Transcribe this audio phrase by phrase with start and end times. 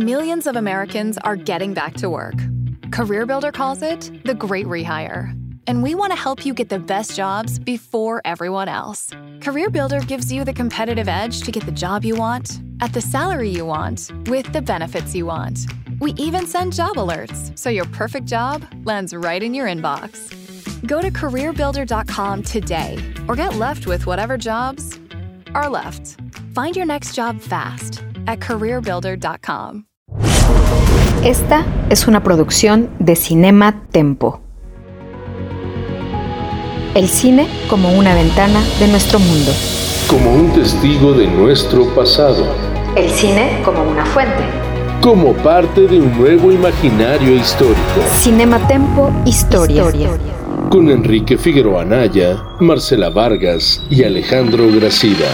[0.00, 2.36] millions of Americans are getting back to work.
[2.90, 5.36] CareerBuilder calls it the great rehire.
[5.66, 9.10] And we want to help you get the best jobs before everyone else.
[9.40, 13.50] CareerBuilder gives you the competitive edge to get the job you want, at the salary
[13.50, 15.66] you want, with the benefits you want.
[16.00, 20.34] We even send job alerts so your perfect job lands right in your inbox.
[20.86, 22.98] Go to careerbuilder.com today
[23.28, 24.98] or get left with whatever jobs
[25.54, 26.16] are left.
[26.54, 29.89] Find your next job fast at careerbuilder.com.
[31.24, 34.40] Esta es una producción de Cinema Tempo.
[36.94, 39.52] El cine como una ventana de nuestro mundo.
[40.08, 42.46] Como un testigo de nuestro pasado.
[42.96, 44.42] El cine como una fuente.
[45.02, 48.00] Como parte de un nuevo imaginario histórico.
[48.14, 49.84] Cinema Tempo Historia.
[50.70, 55.26] Con Enrique Figueroa Anaya, Marcela Vargas y Alejandro Gracida.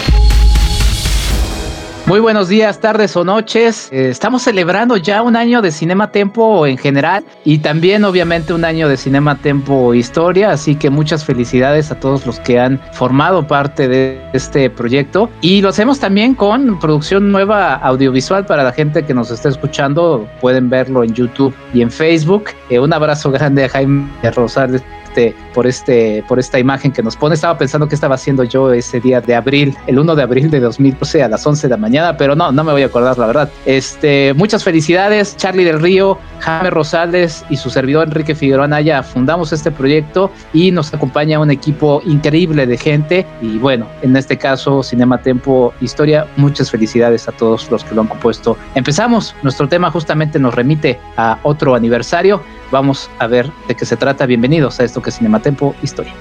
[2.07, 3.89] Muy buenos días, tardes o noches.
[3.91, 8.63] Eh, estamos celebrando ya un año de Cinema Tempo en general y también obviamente un
[8.63, 13.45] año de Cinema Tempo Historia, así que muchas felicidades a todos los que han formado
[13.45, 19.03] parte de este proyecto y lo hacemos también con producción nueva audiovisual para la gente
[19.03, 22.51] que nos está escuchando, pueden verlo en YouTube y en Facebook.
[22.69, 24.81] Eh, un abrazo grande a Jaime Rosales
[25.17, 27.33] este, por, este, por esta imagen que nos pone.
[27.33, 30.59] Estaba pensando qué estaba haciendo yo ese día de abril, el 1 de abril de
[30.59, 33.25] 2012 a las 11 de la mañana, pero no, no me voy a acordar, la
[33.25, 33.49] verdad.
[33.65, 39.51] Este, muchas felicidades, Charlie del Río, Jaime Rosales y su servidor Enrique Figueroa Anaya fundamos
[39.51, 44.83] este proyecto y nos acompaña un equipo increíble de gente y bueno, en este caso
[44.83, 48.55] Cinema Tempo Historia, muchas felicidades a todos los que lo han compuesto.
[48.75, 53.97] Empezamos, nuestro tema justamente nos remite a otro aniversario, vamos a ver de qué se
[53.97, 54.25] trata.
[54.25, 56.13] Bienvenidos a esto es Cinematempo Historia.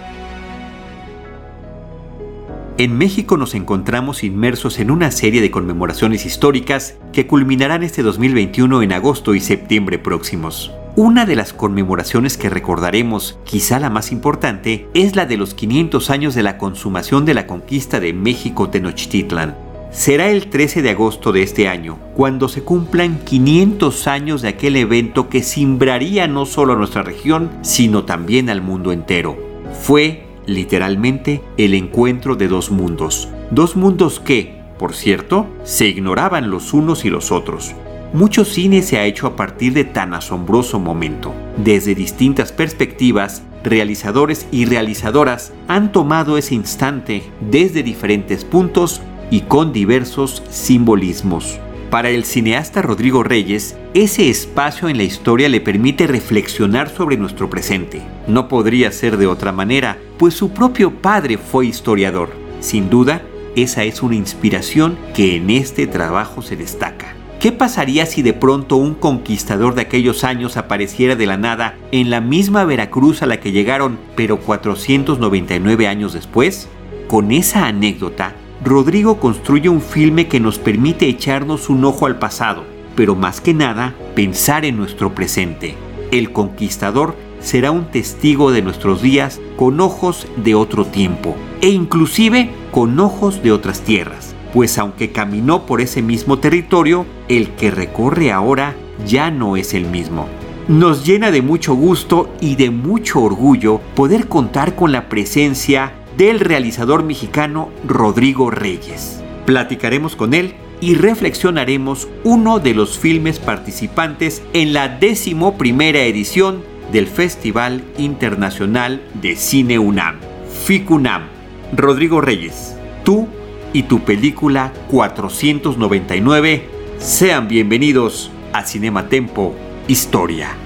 [2.79, 8.83] En México nos encontramos inmersos en una serie de conmemoraciones históricas que culminarán este 2021
[8.83, 10.73] en agosto y septiembre próximos.
[10.95, 16.11] Una de las conmemoraciones que recordaremos, quizá la más importante, es la de los 500
[16.11, 19.65] años de la consumación de la conquista de México Tenochtitlan.
[19.91, 24.77] Será el 13 de agosto de este año, cuando se cumplan 500 años de aquel
[24.77, 29.36] evento que simbraría no solo a nuestra región, sino también al mundo entero.
[29.80, 33.29] Fue literalmente el encuentro de dos mundos.
[33.51, 37.75] Dos mundos que, por cierto, se ignoraban los unos y los otros.
[38.13, 41.35] Mucho cine se ha hecho a partir de tan asombroso momento.
[41.57, 49.01] Desde distintas perspectivas, realizadores y realizadoras han tomado ese instante desde diferentes puntos
[49.31, 51.59] y con diversos simbolismos.
[51.91, 57.48] Para el cineasta Rodrigo Reyes, ese espacio en la historia le permite reflexionar sobre nuestro
[57.48, 58.03] presente.
[58.27, 62.31] No podría ser de otra manera, pues su propio padre fue historiador.
[62.61, 63.23] Sin duda,
[63.55, 67.14] esa es una inspiración que en este trabajo se destaca.
[67.41, 72.11] ¿Qué pasaría si de pronto un conquistador de aquellos años apareciera de la nada en
[72.11, 76.69] la misma Veracruz a la que llegaron, pero 499 años después?
[77.08, 78.35] Con esa anécdota,
[78.66, 82.64] Rodrigo construye un filme que nos permite echarnos un ojo al pasado,
[82.96, 85.77] pero más que nada pensar en nuestro presente.
[86.10, 92.50] El conquistador será un testigo de nuestros días con ojos de otro tiempo e inclusive
[92.72, 98.33] con ojos de otras tierras, pues aunque caminó por ese mismo territorio, el que recorre
[98.33, 98.74] ahora
[99.06, 100.27] ya no es el mismo.
[100.66, 106.40] Nos llena de mucho gusto y de mucho orgullo poder contar con la presencia del
[106.40, 109.22] realizador mexicano Rodrigo Reyes.
[109.44, 116.62] Platicaremos con él y reflexionaremos uno de los filmes participantes en la décimo primera edición
[116.92, 120.16] del Festival Internacional de Cine UNAM,
[120.64, 121.28] FICUNAM.
[121.74, 123.27] Rodrigo Reyes, tú
[123.72, 129.54] y tu película 499 sean bienvenidos a Cinema Tempo
[129.88, 130.65] Historia.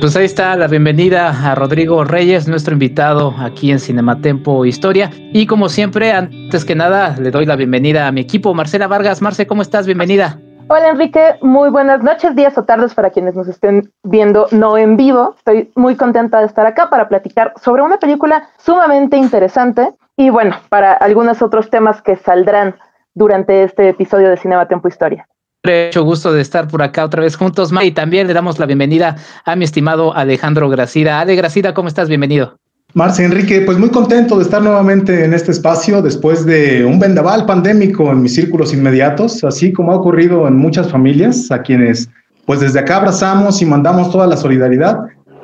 [0.00, 5.10] Pues ahí está la bienvenida a Rodrigo Reyes, nuestro invitado aquí en Cinematempo Historia.
[5.32, 9.20] Y como siempre, antes que nada, le doy la bienvenida a mi equipo, Marcela Vargas.
[9.20, 9.86] Marce, ¿cómo estás?
[9.86, 10.38] Bienvenida.
[10.68, 14.96] Hola Enrique, muy buenas noches, días o tardes para quienes nos estén viendo no en
[14.96, 15.34] vivo.
[15.36, 20.54] Estoy muy contenta de estar acá para platicar sobre una película sumamente interesante y bueno,
[20.68, 22.76] para algunos otros temas que saldrán
[23.14, 25.26] durante este episodio de Cinema Tempo Historia
[25.64, 27.72] mucho gusto de estar por acá otra vez juntos.
[27.82, 31.20] Y también le damos la bienvenida a mi estimado Alejandro Gracida.
[31.20, 32.08] Ale Gracida, ¿cómo estás?
[32.08, 32.56] Bienvenido.
[32.94, 37.44] Marce Enrique, pues muy contento de estar nuevamente en este espacio después de un vendaval
[37.44, 42.08] pandémico en mis círculos inmediatos, así como ha ocurrido en muchas familias a quienes
[42.46, 45.00] pues desde acá abrazamos y mandamos toda la solidaridad.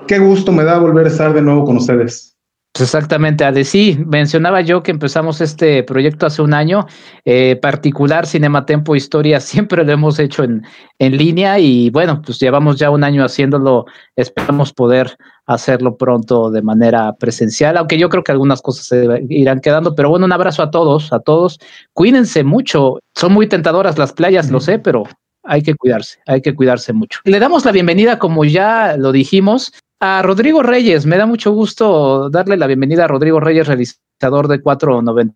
[0.08, 2.33] Qué gusto me da volver a estar de nuevo con ustedes.
[2.80, 3.64] Exactamente, Ade.
[3.64, 6.86] Sí, mencionaba yo que empezamos este proyecto hace un año.
[7.24, 10.66] Eh, particular Cinematempo Historia siempre lo hemos hecho en,
[10.98, 13.86] en línea y bueno, pues llevamos ya un año haciéndolo.
[14.16, 15.16] Esperamos poder
[15.46, 19.94] hacerlo pronto de manera presencial, aunque yo creo que algunas cosas se irán quedando.
[19.94, 21.60] Pero bueno, un abrazo a todos, a todos.
[21.92, 22.98] Cuídense mucho.
[23.14, 25.04] Son muy tentadoras las playas, lo sé, pero
[25.44, 27.20] hay que cuidarse, hay que cuidarse mucho.
[27.24, 31.06] Le damos la bienvenida, como ya lo dijimos, a Rodrigo Reyes.
[31.06, 35.34] Me da mucho gusto darle la bienvenida a Rodrigo Reyes, realizador de 490.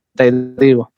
[0.59, 0.93] Digo.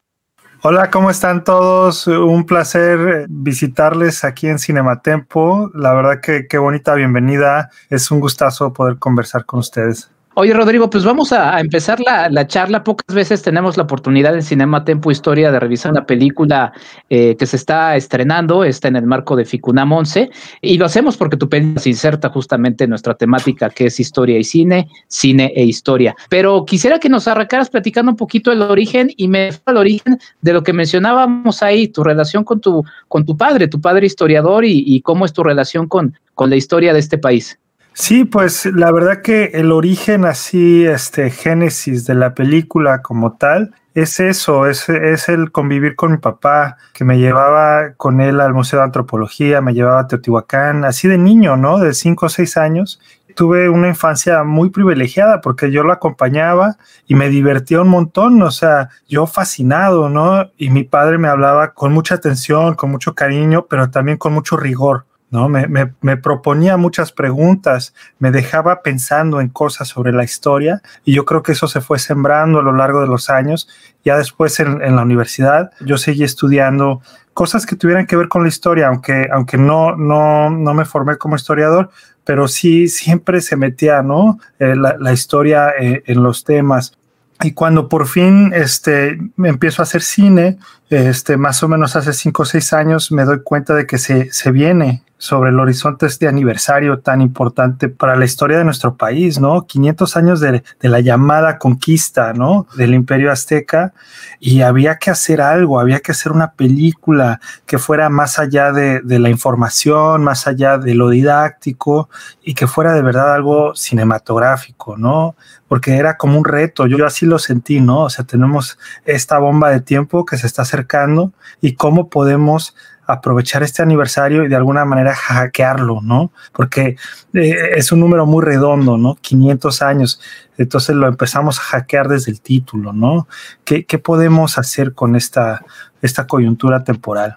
[0.63, 2.07] Hola, ¿cómo están todos?
[2.07, 5.71] Un placer visitarles aquí en Cinematempo.
[5.75, 7.71] La verdad que qué bonita bienvenida.
[7.89, 10.11] Es un gustazo poder conversar con ustedes.
[10.35, 12.85] Oye, Rodrigo, pues vamos a, empezar la, charla.
[12.85, 16.73] Pocas veces tenemos la oportunidad en Cinema Tempo Historia de revisar una película
[17.09, 20.31] eh, que se está estrenando, está en el marco de Ficunam 11,
[20.63, 24.39] y lo hacemos porque tu película se inserta justamente en nuestra temática, que es historia
[24.39, 26.15] y cine, cine e historia.
[26.29, 30.53] Pero quisiera que nos arrancaras platicando un poquito el origen y me el origen de
[30.53, 35.01] lo que mencionábamos ahí, tu relación con tu, con tu padre, tu padre historiador y,
[35.03, 37.60] cómo es tu relación con la historia de este país.
[38.01, 43.75] Sí, pues la verdad que el origen así, este génesis de la película como tal,
[43.95, 48.55] es eso, es, es, el convivir con mi papá, que me llevaba con él al
[48.55, 51.79] Museo de Antropología, me llevaba a Teotihuacán, así de niño, ¿no?
[51.79, 53.01] De cinco o seis años.
[53.37, 56.77] Tuve una infancia muy privilegiada porque yo lo acompañaba
[57.07, 60.51] y me divertía un montón, o sea, yo fascinado, ¿no?
[60.57, 64.57] Y mi padre me hablaba con mucha atención, con mucho cariño, pero también con mucho
[64.57, 65.05] rigor.
[65.31, 65.49] ¿No?
[65.49, 71.25] Me, me, proponía muchas preguntas, me dejaba pensando en cosas sobre la historia y yo
[71.25, 73.69] creo que eso se fue sembrando a lo largo de los años.
[74.05, 77.01] Ya después en, la universidad yo seguí estudiando
[77.33, 81.17] cosas que tuvieran que ver con la historia, aunque, aunque no, no, no me formé
[81.17, 81.91] como historiador,
[82.25, 84.39] pero sí siempre se metía, ¿no?
[84.59, 86.99] Eh, la, la, historia eh, en los temas.
[87.43, 90.59] Y cuando por fin este, empiezo a hacer cine,
[90.91, 94.31] este, más o menos hace cinco o seis años, me doy cuenta de que se,
[94.33, 99.39] se viene sobre el horizonte este aniversario tan importante para la historia de nuestro país,
[99.39, 99.67] ¿no?
[99.67, 102.67] 500 años de, de, la llamada conquista, ¿no?
[102.75, 103.93] Del imperio azteca
[104.41, 109.03] y había que hacer algo, había que hacer una película que fuera más allá de,
[109.03, 112.09] de la información, más allá de lo didáctico
[112.43, 115.37] y que fuera de verdad algo cinematográfico, ¿no?
[115.69, 118.05] Porque era como un reto, yo así lo sentí, ¿no?
[118.05, 122.75] O sea, tenemos esta bomba de tiempo que se está acercando y cómo podemos
[123.13, 126.31] aprovechar este aniversario y de alguna manera hackearlo, ¿no?
[126.53, 126.97] Porque
[127.35, 129.17] eh, es un número muy redondo, ¿no?
[129.21, 130.21] 500 años.
[130.59, 133.27] Entonces lo empezamos a hackear desde el título, ¿no?
[133.65, 135.65] ¿Qué, qué podemos hacer con esta,
[136.03, 137.37] esta coyuntura temporal?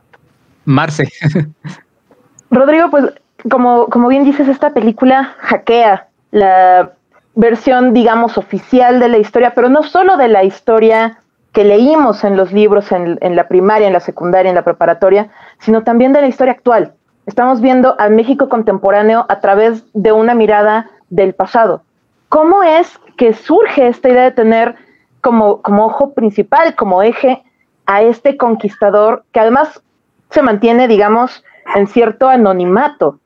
[0.65, 1.11] Marce.
[2.51, 3.05] Rodrigo, pues
[3.49, 6.91] como, como bien dices, esta película hackea la
[7.35, 11.19] versión, digamos, oficial de la historia, pero no solo de la historia
[11.53, 15.29] que leímos en los libros en, la primaria, en la secundaria, en la preparatoria,
[15.59, 16.95] sino también de la historia actual.
[17.27, 21.83] Estamos viendo al México contemporáneo a través de una mirada del pasado.
[22.27, 24.75] ¿Cómo es que surge esta idea de tener
[25.21, 27.43] como, como ojo principal, como eje,
[27.85, 29.83] a este conquistador que además
[30.31, 31.43] se mantiene, digamos,
[31.75, 33.19] en cierto anonimato?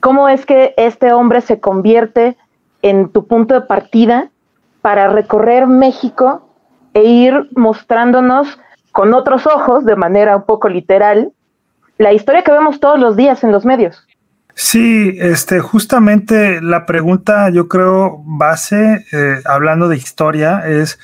[0.00, 2.36] ¿Cómo es que este hombre se convierte
[2.82, 4.30] en tu punto de partida
[4.82, 6.49] para recorrer México
[6.94, 8.58] e ir mostrándonos
[8.92, 11.32] con otros ojos, de manera un poco literal,
[11.98, 14.06] la historia que vemos todos los días en los medios.
[14.54, 20.98] Sí, este, justamente la pregunta, yo creo, base, eh, hablando de historia, es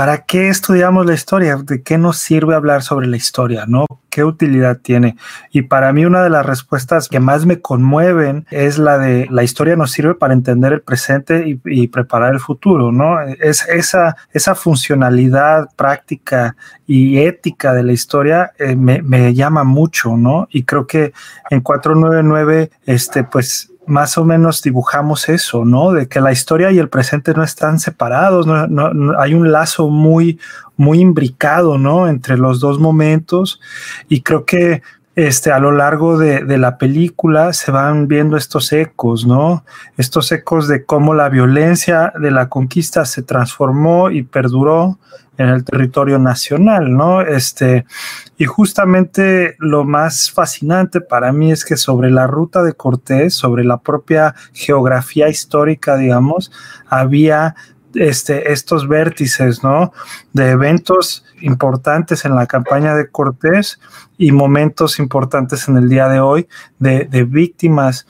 [0.00, 1.56] ¿para qué estudiamos la historia?
[1.56, 3.66] ¿De qué nos sirve hablar sobre la historia?
[3.68, 3.84] ¿No?
[4.08, 5.16] ¿Qué utilidad tiene?
[5.52, 9.42] Y para mí una de las respuestas que más me conmueven es la de la
[9.42, 13.20] historia nos sirve para entender el presente y, preparar el futuro, ¿no?
[13.20, 20.16] Es esa, esa funcionalidad práctica y ética de la historia eh, me, me llama mucho,
[20.16, 20.48] ¿no?
[20.50, 21.12] Y creo que
[21.50, 25.92] en 499, este, pues más o menos dibujamos eso, ¿no?
[25.92, 30.38] De que la historia y el presente no están separados, no, hay un lazo muy,
[30.76, 32.08] muy imbricado, ¿no?
[32.08, 33.60] Entre los dos momentos
[34.08, 34.82] y creo que
[35.16, 39.64] este, a lo largo de, de, la película se van viendo estos ecos, ¿no?
[39.96, 44.98] Estos ecos de cómo la violencia de la conquista se transformó y perduró
[45.40, 47.22] en el territorio nacional, ¿no?
[47.22, 47.86] Este,
[48.36, 53.64] y justamente lo más fascinante para mí es que sobre la ruta de Cortés, sobre
[53.64, 56.52] la propia geografía histórica, digamos,
[56.86, 57.54] había
[57.94, 59.94] este, estos vértices, ¿no?
[60.34, 63.80] De eventos importantes en la campaña de Cortés
[64.18, 68.06] y momentos importantes en el día de hoy de, de víctimas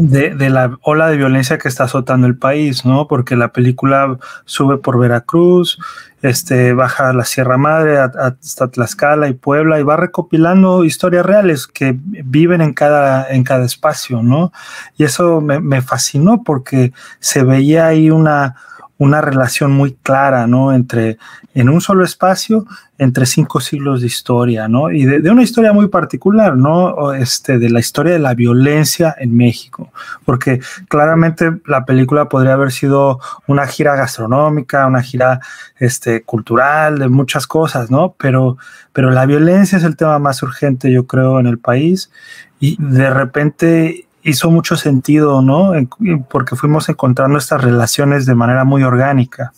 [0.00, 3.06] de, la ola de violencia que está azotando el país, ¿no?
[3.08, 5.78] Porque la película sube por Veracruz,
[6.22, 11.96] este, baja la Sierra Madre hasta Tlaxcala y Puebla y va recopilando historias reales que
[11.96, 14.52] viven en cada, en cada espacio, ¿no?
[14.96, 18.54] Y eso me, me fascinó porque se veía ahí una,
[19.02, 20.72] una relación muy clara, ¿no?
[20.72, 21.18] Entre,
[21.54, 22.66] en un solo espacio,
[22.98, 24.92] entre cinco siglos de historia, ¿no?
[24.92, 27.12] Y de, una historia muy particular, ¿no?
[27.12, 29.92] Este, de la historia de la violencia en México,
[30.24, 33.18] porque claramente la película podría haber sido
[33.48, 35.40] una gira gastronómica, una gira,
[35.80, 38.14] este, cultural, de muchas cosas, ¿no?
[38.16, 38.56] Pero,
[38.92, 42.12] pero la violencia es el tema más urgente, yo creo, en el país,
[42.60, 45.72] y de repente hizo mucho sentido, ¿no?
[46.30, 49.52] Porque fuimos encontrando estas relaciones de manera muy orgánica.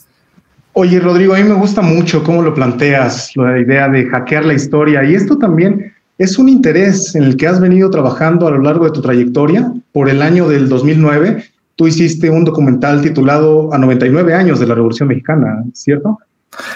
[0.73, 4.55] Oye, Rodrigo, a mí me gusta mucho cómo lo planteas, la idea de hackear la
[4.55, 5.05] historia.
[5.05, 8.85] Y esto también es un interés en el que has venido trabajando a lo largo
[8.85, 9.73] de tu trayectoria.
[9.93, 11.45] Por el año del 2009,
[11.77, 16.19] tú hiciste un documental titulado A 99 años de la Revolución Mexicana, ¿cierto?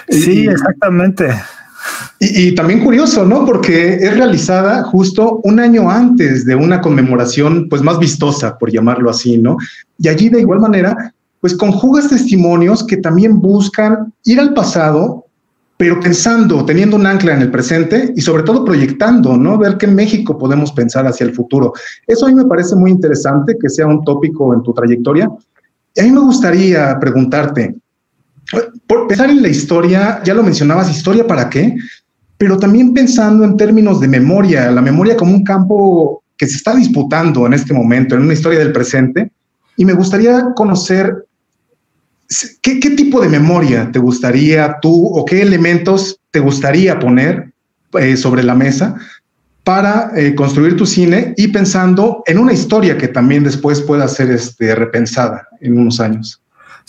[0.07, 1.33] Sí, exactamente.
[2.21, 3.45] Y, también curioso, ¿no?
[3.45, 9.09] Porque es realizada justo un año antes de una conmemoración, pues más vistosa, por llamarlo
[9.09, 9.55] así, ¿no?
[9.97, 15.27] Y allí de igual manera, pues conjugas testimonios que también buscan ir al pasado,
[15.77, 19.57] pero pensando, teniendo un ancla en el presente y sobre todo proyectando, ¿no?
[19.57, 21.71] Ver qué México podemos pensar hacia el futuro.
[22.05, 25.31] Eso a mí me parece muy interesante que sea un tópico en tu trayectoria.
[25.95, 27.77] Y a mí me gustaría preguntarte,
[28.87, 31.77] por pensar en la historia, ya lo mencionabas, historia para qué,
[32.39, 36.73] pero también pensando en términos de memoria, la memoria como un campo que se está
[36.73, 39.29] disputando en este momento, en una historia del presente,
[39.75, 41.25] y me gustaría conocer
[42.61, 47.51] qué, tipo de memoria te gustaría tú o qué elementos te gustaría poner
[47.99, 48.95] eh, sobre la mesa
[49.65, 54.31] para eh, construir tu cine y pensando en una historia que también después pueda ser
[54.31, 56.41] este, repensada en unos años.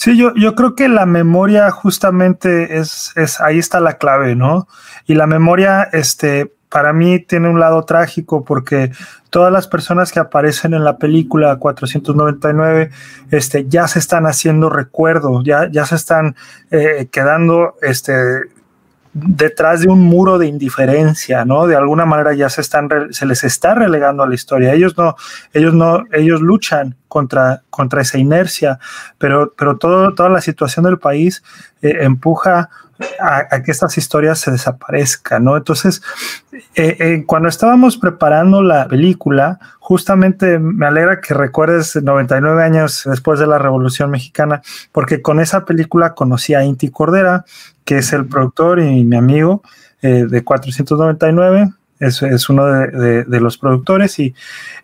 [0.02, 4.66] Sí, yo, yo creo que la memoria justamente es, es, ahí está la clave, ¿no?
[5.04, 8.92] Y la memoria, este, para mí tiene un lado trágico porque
[9.28, 12.90] todas las personas que aparecen en la película 499
[13.30, 16.35] este, ya se están haciendo recuerdo, ya, ya se están
[16.71, 18.14] eh, quedando este,
[19.12, 21.67] detrás de un muro de indiferencia, ¿no?
[21.67, 24.73] De alguna manera ya se están se les está relegando a la historia.
[24.73, 25.17] Ellos no,
[25.52, 28.79] ellos no, ellos luchan contra, contra esa inercia,
[29.19, 31.43] pero, pero todo, toda la situación del país
[31.83, 32.71] eh, empuja
[33.21, 35.57] a, que estas historias se desaparezcan, ¿no?
[35.57, 36.02] Entonces,
[36.75, 43.40] eh, eh, cuando estábamos preparando la película, justamente me alegra que recuerdes 99 años después
[43.40, 47.45] de la Revolución Mexicana, porque con esa película conocí a Inti Cordera,
[47.85, 49.62] que es el productor y mi amigo
[50.02, 54.35] eh, de 499, es, es uno de, los productores y,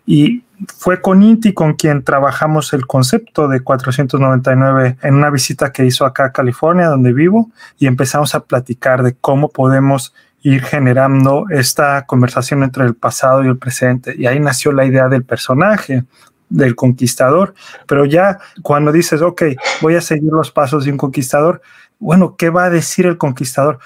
[0.05, 0.43] y
[0.77, 6.05] fue con Inti con quien trabajamos el concepto de 499 en una visita que hizo
[6.05, 12.05] acá a California, donde vivo, y empezamos a platicar de cómo podemos ir generando esta
[12.05, 14.15] conversación entre el pasado y el presente.
[14.17, 16.05] Y ahí nació la idea del personaje,
[16.49, 17.53] del conquistador.
[17.87, 19.43] Pero ya cuando dices, ok,
[19.81, 21.61] voy a seguir los pasos de un conquistador,
[21.99, 23.79] bueno, ¿qué va a decir el conquistador?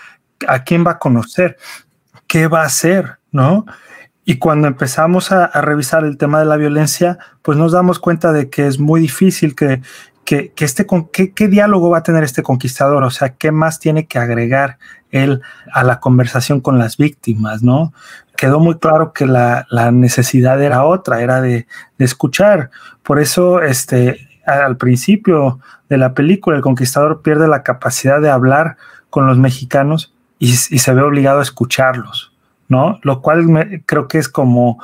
[0.48, 1.58] ¿A quién va a conocer?
[2.28, 3.18] ¿Qué va a hacer?
[3.32, 3.66] ¿No?
[4.24, 8.50] Y cuando empezamos a, revisar el tema de la violencia, pues nos damos cuenta de
[8.50, 9.82] que es muy difícil que,
[10.24, 14.06] que, este, qué, qué diálogo va a tener este conquistador, o sea, qué más tiene
[14.06, 14.78] que agregar
[15.10, 15.42] él
[15.74, 17.94] a la conversación con las víctimas, ¿no?
[18.38, 22.70] Quedó muy claro que la, la necesidad era otra, era de, de, escuchar.
[23.04, 25.60] Por eso, este, al principio
[25.90, 28.78] de la película, el conquistador pierde la capacidad de hablar
[29.10, 32.31] con los mexicanos y se ve obligado a escucharlos.
[32.72, 33.00] ¿No?
[33.04, 34.82] Lo cual creo que es como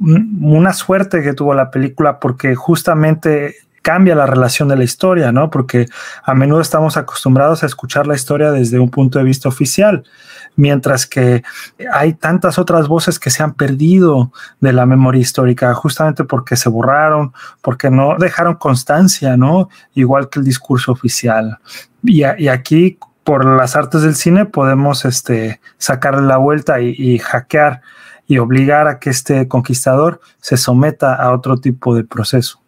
[0.00, 5.50] una suerte que tuvo la película porque justamente cambia la relación de la historia, ¿no?
[5.50, 5.86] Porque
[6.24, 10.04] a menudo estamos acostumbrados a escuchar la historia desde un punto de vista oficial,
[10.56, 11.42] mientras que
[11.92, 16.70] hay tantas otras voces que se han perdido de la memoria histórica, justamente porque se
[16.70, 19.68] borraron, porque no dejaron constancia, ¿no?
[19.94, 21.58] Igual que el discurso oficial.
[22.02, 27.82] Y, y aquí por las artes del cine podemos este, sacarle la vuelta y, hackear
[28.26, 32.58] y obligar a que este conquistador se someta a otro tipo de proceso.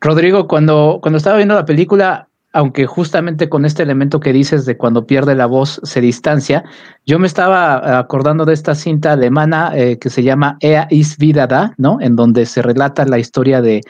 [0.00, 4.76] Rodrigo, cuando, cuando estaba viendo la película, aunque justamente con este elemento que dices de
[4.76, 6.64] cuando pierde la voz se distancia,
[7.06, 11.46] yo me estaba acordando de esta cinta alemana eh, que se llama Ea is vida
[11.46, 11.98] da, ¿no?
[12.00, 13.82] En donde se relata la historia de,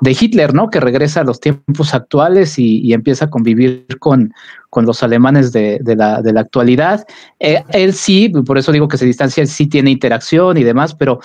[0.00, 0.68] de Hitler, ¿no?
[0.68, 4.32] Que regresa a los tiempos actuales y, empieza a convivir con,
[4.70, 7.06] con los alemanes de, la, de la, actualidad.
[7.38, 10.94] Eh, él sí, por eso digo que se distancia, él sí tiene interacción y demás,
[10.94, 11.20] pero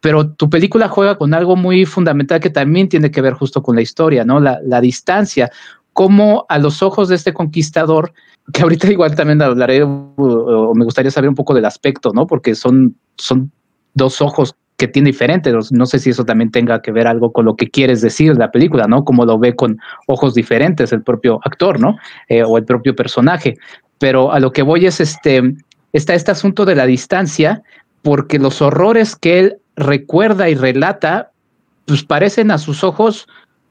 [0.00, 3.74] pero tu película juega con algo muy fundamental que también tiene que ver justo con
[3.74, 4.38] la historia, ¿no?
[4.38, 5.50] La, la distancia,
[5.98, 8.12] cómo a los ojos de este conquistador,
[8.52, 12.24] que ahorita igual también hablaré o me gustaría saber un poco del aspecto, ¿no?
[12.24, 13.50] Porque son, son
[13.94, 15.72] dos ojos que tiene diferentes.
[15.72, 18.52] No sé si eso también tenga que ver algo con lo que quieres decir la
[18.52, 19.04] película, ¿no?
[19.04, 21.96] Como lo ve con ojos diferentes el propio actor, ¿no?
[22.28, 23.56] Eh, o el propio personaje.
[23.98, 25.42] Pero a lo que voy es este,
[25.92, 27.64] está este asunto de la distancia,
[28.02, 31.32] porque los horrores que él recuerda y relata,
[31.86, 33.26] pues parecen a sus ojos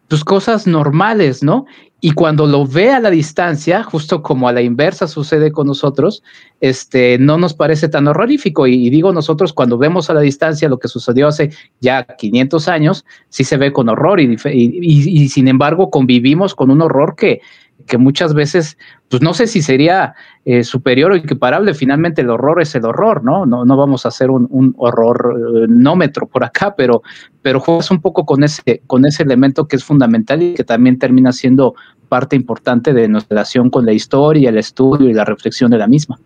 [0.07, 1.65] pues cosas normales, ¿no?
[1.99, 6.21] Y cuando lo ve a la distancia, justo como a la inversa sucede con nosotros,
[6.61, 8.67] este, no nos parece tan horrorífico.
[8.67, 13.05] Y, digo nosotros, cuando vemos a la distancia lo que sucedió hace ya 500 años,
[13.29, 17.41] sí se ve con horror y, y sin embargo convivimos con un horror que,
[17.87, 18.77] que muchas veces,
[19.09, 20.13] pues no sé si sería
[20.45, 23.45] eh, superior o equiparable, finalmente el horror es el horror, ¿no?
[23.45, 27.01] No, no vamos a hacer un, un horror eh, por acá, pero,
[27.41, 30.99] pero juegas un poco con ese, con ese elemento que es fundamental y que también
[30.99, 31.73] termina siendo
[32.09, 35.87] parte importante de nuestra relación con la historia, el estudio y la reflexión de la
[35.87, 36.19] misma.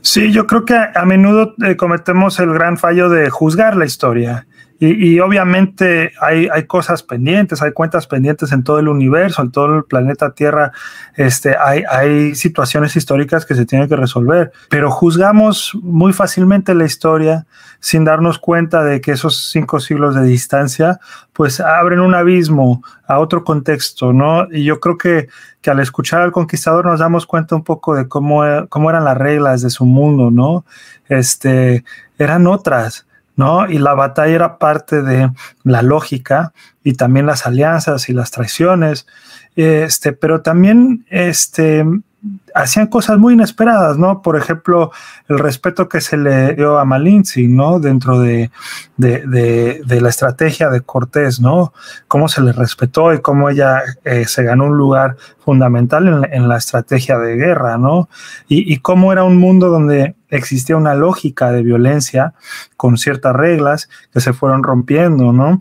[0.00, 4.46] Sí, yo creo que a, menudo eh, cometemos el gran fallo de juzgar la historia
[4.80, 9.78] y, obviamente hay, hay, cosas pendientes, hay cuentas pendientes en todo el universo, en todo
[9.78, 10.70] el planeta Tierra.
[11.16, 16.84] Este, hay, hay situaciones históricas que se tienen que resolver, pero juzgamos muy fácilmente la
[16.84, 17.46] historia
[17.80, 21.00] sin darnos cuenta de que esos cinco siglos de distancia
[21.32, 24.46] pues abren un abismo a otro contexto, ¿no?
[24.52, 25.28] Y yo creo que,
[25.60, 29.18] que al escuchar al conquistador nos damos cuenta un poco de cómo, cómo eran las
[29.18, 30.64] reglas de su mundo, ¿no?
[31.08, 31.84] Este,
[32.16, 33.07] eran otras
[33.38, 33.70] ¿no?
[33.70, 35.30] Y la batalla era parte de
[35.62, 36.52] la lógica
[36.82, 39.06] y también las alianzas y las traiciones,
[39.54, 41.84] este, pero también este,
[42.54, 44.22] hacían cosas muy inesperadas, ¿no?
[44.22, 44.90] Por ejemplo,
[45.28, 47.78] el respeto que se le dio a Malinzi, ¿no?
[47.78, 48.50] Dentro de,
[48.96, 51.72] la estrategia de Cortés, ¿no?
[52.08, 56.56] Cómo se le respetó y cómo ella eh, se ganó un lugar fundamental en, la
[56.56, 58.08] estrategia de guerra, ¿no?
[58.48, 62.34] Y cómo era un mundo donde existía una lógica de violencia
[62.76, 65.60] con ciertas reglas que se fueron rompiendo, ¿no?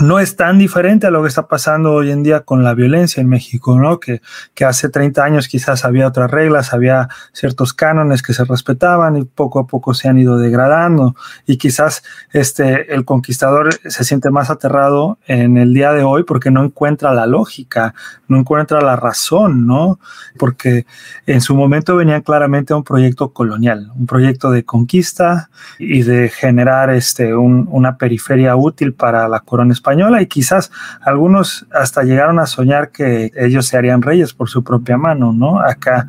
[0.00, 3.20] No es tan diferente a lo que está pasando hoy en día con la violencia
[3.20, 4.00] en México, ¿no?
[4.00, 4.20] Que,
[4.66, 9.58] hace 30 años quizás había otras reglas, había ciertos cánones que se respetaban y poco
[9.58, 11.14] a poco se han ido degradando.
[11.46, 16.50] Y quizás este, el conquistador se siente más aterrado en el día de hoy porque
[16.50, 17.94] no encuentra la lógica,
[18.28, 19.98] no encuentra la razón, ¿no?
[20.38, 20.84] Porque
[21.26, 26.90] en su momento venía claramente un proyecto colonial, un proyecto de conquista y de generar
[26.90, 29.89] este, una periferia útil para la corona española
[30.20, 34.96] y quizás algunos hasta llegaron a soñar que ellos se harían reyes por su propia
[34.96, 35.60] mano, ¿no?
[35.60, 36.06] Acá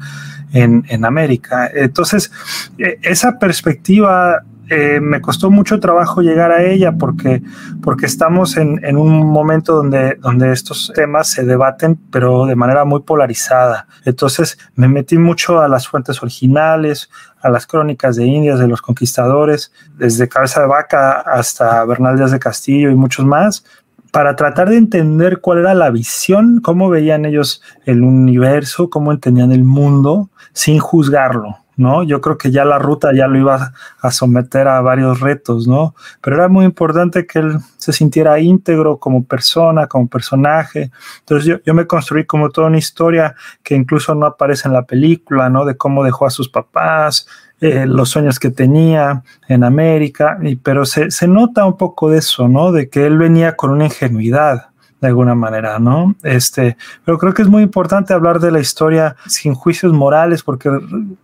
[0.54, 1.70] en, en América.
[1.74, 2.32] Entonces,
[2.78, 7.44] e, esa perspectiva eh, me costó mucho trabajo llegar a ella porque,
[7.84, 12.86] porque estamos en, en, un momento donde, donde estos temas se debaten, pero de manera
[12.86, 13.86] muy polarizada.
[14.06, 17.10] Entonces me metí mucho a las fuentes originales,
[17.42, 22.32] a las crónicas de Indias, de los conquistadores, desde Cabeza de Vaca hasta Bernal Díaz
[22.32, 23.66] de Castillo y muchos más,
[24.14, 29.52] para tratar de entender cuál era la visión, cómo veían ellos el universo, cómo entendían
[29.52, 32.04] el mundo, sin juzgarlo, ¿no?
[32.04, 35.96] Yo creo que ya la ruta ya lo iba a someter a varios retos, ¿no?
[36.22, 40.92] Pero era muy importante que él se sintiera íntegro como persona, como personaje.
[41.20, 44.84] Entonces yo, yo me construí como toda una historia que incluso no aparece en la
[44.84, 45.66] película, ¿no?
[45.66, 47.28] De cómo dejó a sus papás,
[47.60, 52.18] eh, los sueños que tenía en América, y, pero se, se, nota un poco de
[52.18, 52.72] eso, ¿no?
[52.72, 54.71] De que él venía con una ingenuidad
[55.02, 56.16] de alguna manera, ¿no?
[56.22, 60.70] Este, pero creo que es muy importante hablar de la historia sin juicios morales porque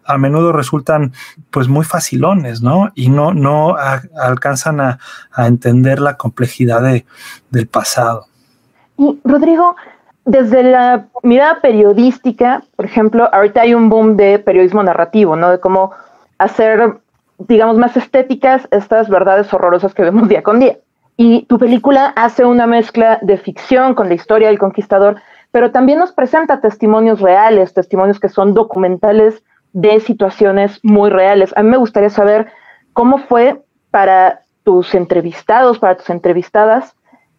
[0.03, 1.13] a menudo resultan
[1.51, 2.91] pues muy facilones, ¿no?
[2.95, 3.75] Y no, no
[4.19, 4.99] alcanzan a,
[5.31, 7.05] a, entender la complejidad de,
[7.51, 8.25] del pasado.
[8.97, 9.75] Y Rodrigo,
[10.25, 15.51] desde la mirada periodística, por ejemplo, ahorita hay un boom de periodismo narrativo, ¿no?
[15.51, 15.91] De cómo
[16.39, 16.97] hacer,
[17.37, 20.79] digamos, más estéticas estas verdades horrorosas que vemos día con día.
[21.17, 25.19] Y tu película hace una mezcla de ficción con la historia del conquistador,
[25.51, 31.53] pero también nos presenta testimonios reales, testimonios que son documentales de situaciones muy reales.
[31.57, 32.47] A mí me gustaría saber
[32.93, 36.95] cómo fue para tus entrevistados, para tus entrevistadas,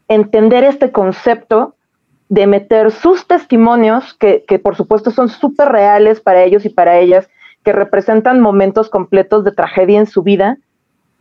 [0.09, 1.77] entender este concepto
[2.29, 7.29] de meter sus testimonios, que, por supuesto son súper reales para ellos y para ellas,
[7.63, 10.59] que representan momentos completos de tragedia en su vida,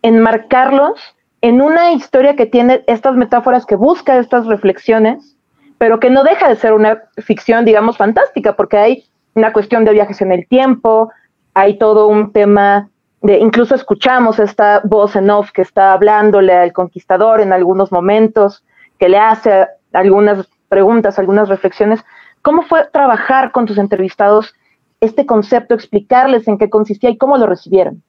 [0.01, 1.15] enmarcarlos
[1.47, 5.35] en una historia que tiene estas metáforas, que busca estas reflexiones,
[5.77, 9.05] pero que no deja de ser una ficción, digamos, fantástica, porque hay
[9.35, 11.11] una cuestión de viajes en el tiempo,
[11.53, 12.89] hay todo un tema
[13.21, 18.63] de incluso escuchamos esta voz en off que está hablándole al conquistador en algunos momentos,
[18.99, 22.03] que le hace algunas preguntas, algunas reflexiones.
[22.41, 24.53] ¿Cómo fue trabajar con tus entrevistados
[25.01, 28.03] este concepto, explicarles en qué consistía y cómo lo recibieron?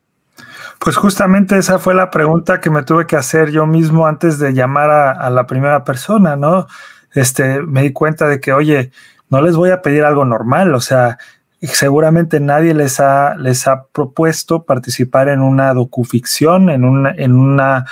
[0.78, 4.52] Pues justamente esa fue la pregunta que me tuve que hacer yo mismo antes de
[4.52, 6.66] llamar a, la primera persona, ¿no?
[7.12, 8.92] Este, me di cuenta de que, oye,
[9.28, 11.18] no les voy a pedir algo normal, o sea,
[11.60, 17.86] seguramente nadie les ha, les ha propuesto participar en una docuficción, en una, en una,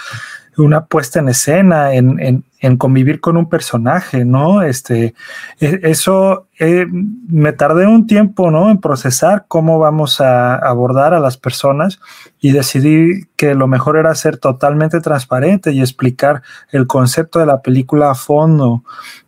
[0.56, 4.62] una puesta en escena, en, en, en, convivir con un personaje, ¿no?
[4.62, 5.14] Este,
[5.60, 8.70] e, eso eh, me tardé un tiempo, ¿no?
[8.70, 12.00] En procesar cómo vamos a abordar a las personas
[12.40, 17.62] y decidí que lo mejor era ser totalmente transparente y explicar el concepto de la
[17.62, 18.82] película a fondo,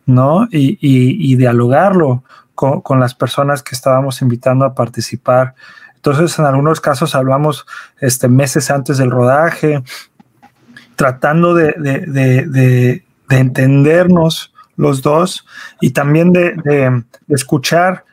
[0.05, 0.47] ¿no?
[0.51, 2.23] Y, y, dialogarlo
[2.55, 5.55] con, las personas que estábamos invitando a participar.
[5.95, 7.65] Entonces, en algunos casos hablamos
[7.99, 9.81] este, meses antes del rodaje,
[10.95, 15.45] tratando de, de, entendernos los dos
[15.81, 18.05] y también de, escuchar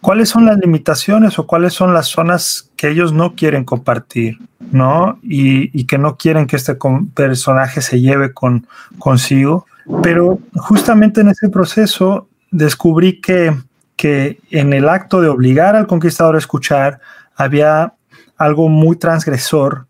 [0.00, 4.38] cuáles son las limitaciones o cuáles son las zonas que ellos no quieren compartir,
[4.72, 5.18] ¿no?
[5.22, 6.76] Y, que no quieren que este
[7.14, 8.66] personaje se lleve con,
[8.98, 9.66] consigo.
[10.02, 13.52] Pero justamente en ese proceso descubrí que
[13.98, 17.00] que en el acto de obligar al conquistador a escuchar
[17.34, 17.94] había
[18.38, 19.87] algo muy transgresor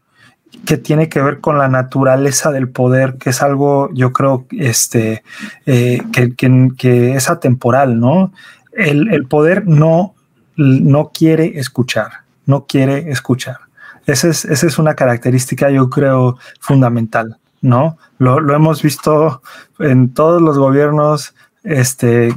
[0.67, 5.23] que tiene que ver con la naturaleza del poder, que es algo, yo creo, este,
[5.67, 8.33] eh, que, es atemporal, ¿no?
[8.73, 10.15] El, poder no,
[10.57, 12.11] no quiere escuchar,
[12.47, 13.59] no quiere escuchar.
[14.07, 17.99] Esa es, esa es una característica, yo creo, fundamental, ¿no?
[18.19, 19.43] Lo, lo hemos visto
[19.79, 22.33] en todos los gobiernos este,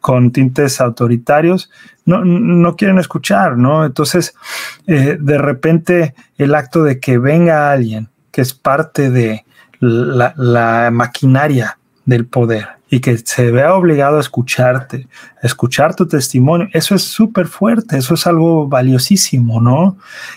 [0.00, 1.70] con tintes autoritarios,
[2.04, 3.84] no, no quieren escuchar, ¿no?
[3.84, 4.34] Entonces,
[4.86, 9.46] eh, de repente, el acto de que venga alguien que es parte de
[9.80, 15.08] la, maquinaria del poder y que se vea obligado a escucharte,
[15.42, 19.96] escuchar tu testimonio, eso es súper fuerte, eso es algo valiosísimo, ¿no?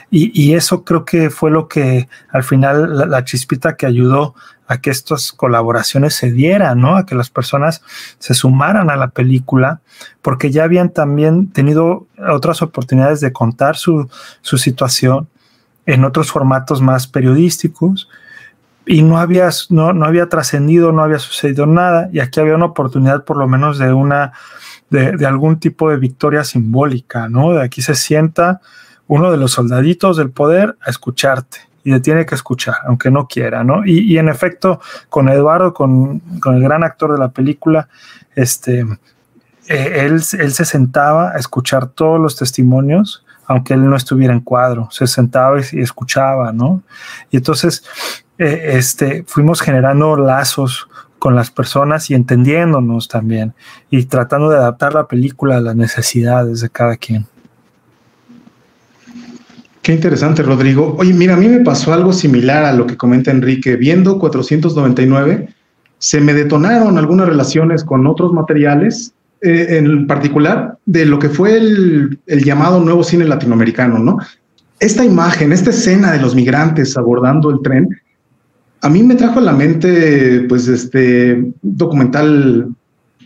[0.10, 4.34] Y, y, eso creo que fue lo que al final la, la, chispita que ayudó
[4.70, 6.96] a que estas colaboraciones se dieran, ¿no?
[6.96, 7.82] A que las personas
[8.20, 9.82] se sumaran a la película,
[10.22, 14.08] porque ya habían también tenido otras oportunidades de contar su,
[14.42, 15.28] su situación
[15.88, 18.10] en otros formatos más periodísticos
[18.86, 22.66] y no había, no, no había trascendido, no había sucedido nada, y aquí había una
[22.66, 24.34] oportunidad por lo menos de una,
[24.92, 27.54] de, de, algún tipo de victoria simbólica, ¿no?
[27.54, 28.62] De aquí se sienta
[29.08, 33.28] uno de los soldaditos del poder a escucharte y le tiene que escuchar, aunque no
[33.28, 33.84] quiera, ¿no?
[33.84, 37.90] Y, y en efecto, con Eduardo, con, con, el gran actor de la película,
[38.36, 38.82] este,
[39.68, 44.42] eh, él, él se sentaba a escuchar todos los testimonios, aunque él no estuviera en
[44.42, 46.84] cuadro, se sentaba y, escuchaba, ¿no?
[47.32, 47.84] Y entonces
[48.38, 53.56] eh, este, fuimos generando lazos con las personas y entendiéndonos también
[53.90, 57.26] y tratando de adaptar la película a las necesidades de cada quien.
[59.90, 60.96] Qué interesante, Rodrigo.
[61.00, 63.76] Oye, mira, a mí me pasó algo similar a lo que comenta Enrique.
[63.76, 65.50] Viendo 499,
[65.98, 71.58] se me detonaron algunas relaciones con otros materiales, eh, en particular de lo que fue
[71.58, 74.20] el, llamado nuevo cine latinoamericano, ¿no?
[74.80, 77.90] Esta imagen, esta escena de los migrantes abordando el tren,
[78.82, 82.68] a mí me trajo a la mente, pues, este documental,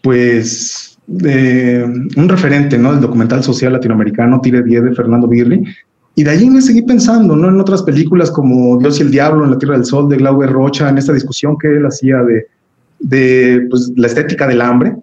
[0.01, 2.93] pues, un referente, ¿no?
[2.93, 5.61] El documental social latinoamericano, Tire 10 de Fernando Birri.
[6.15, 7.49] Y de allí me seguí pensando, ¿no?
[7.49, 10.51] En otras películas como Dios y el Diablo, en la Tierra del Sol, de Glauber
[10.51, 12.47] Rocha, en esta discusión que él hacía de,
[12.99, 14.95] de pues, la estética del hambre.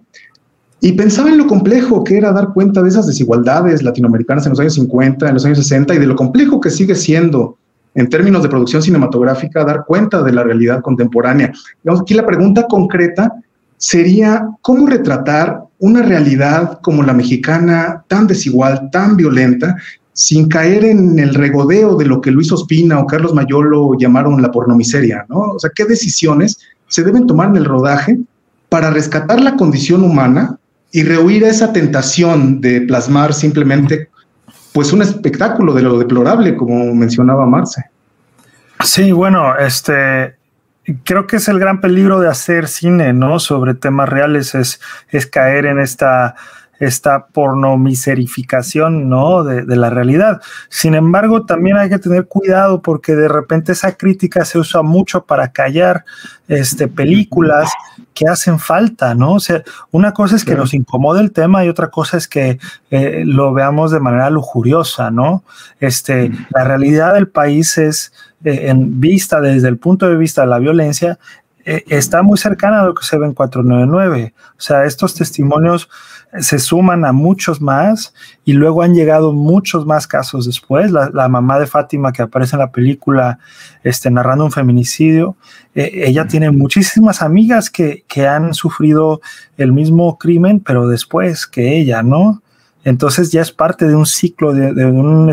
[0.79, 4.59] Y pensaba en lo complejo que era dar cuenta de esas desigualdades latinoamericanas en los
[4.59, 7.57] años 50, en los años 60 y de lo complejo que sigue siendo
[7.93, 11.51] en términos de producción cinematográfica, dar cuenta de la realidad contemporánea.
[11.83, 13.31] Digamos, aquí la pregunta concreta
[13.77, 19.75] sería cómo retratar una realidad como la mexicana, tan desigual, tan violenta,
[20.13, 24.51] sin caer en el regodeo de lo que Luis Ospina o Carlos Mayolo llamaron la
[24.51, 25.39] pornomiseria, ¿no?
[25.39, 28.19] O sea, ¿qué decisiones se deben tomar en el rodaje
[28.69, 30.57] para rescatar la condición humana
[30.91, 34.09] y rehuir esa tentación de plasmar simplemente
[34.73, 37.83] pues un espectáculo de lo deplorable, como mencionaba Marce.
[38.83, 40.35] Sí, bueno, este
[41.03, 43.39] creo que es el gran peligro de hacer cine, ¿no?
[43.39, 46.35] Sobre temas reales, es, es caer en esta
[46.81, 49.43] esta pornomiserificación, ¿no?
[49.43, 50.41] De, de, la realidad.
[50.67, 55.23] Sin embargo, también hay que tener cuidado porque de repente esa crítica se usa mucho
[55.23, 56.03] para callar
[56.47, 57.71] este, películas
[58.13, 59.33] que hacen falta, ¿no?
[59.35, 62.59] O sea, una cosa es que nos incomode el tema y otra cosa es que
[62.89, 65.43] eh, lo veamos de manera lujuriosa, ¿no?
[65.79, 68.11] Este, la realidad del país es,
[68.43, 71.19] eh, en vista desde el punto de vista de la violencia,
[71.63, 74.33] eh, está muy cercana a lo que se ve en 499.
[74.35, 75.89] O sea, estos testimonios
[76.39, 78.13] se suman a muchos más
[78.45, 80.91] y luego han llegado muchos más casos después.
[80.91, 83.39] La, mamá de Fátima que aparece en la película
[83.83, 85.35] este, narrando un feminicidio,
[85.75, 89.21] eh, ella tiene muchísimas amigas que, que, han sufrido
[89.57, 92.41] el mismo crimen, pero después que ella, ¿no?
[92.83, 95.31] Entonces ya es parte de un ciclo, de, de, un,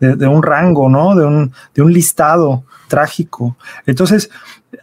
[0.00, 1.14] de un, rango, ¿no?
[1.14, 3.56] De un, de un listado trágico.
[3.84, 4.30] Entonces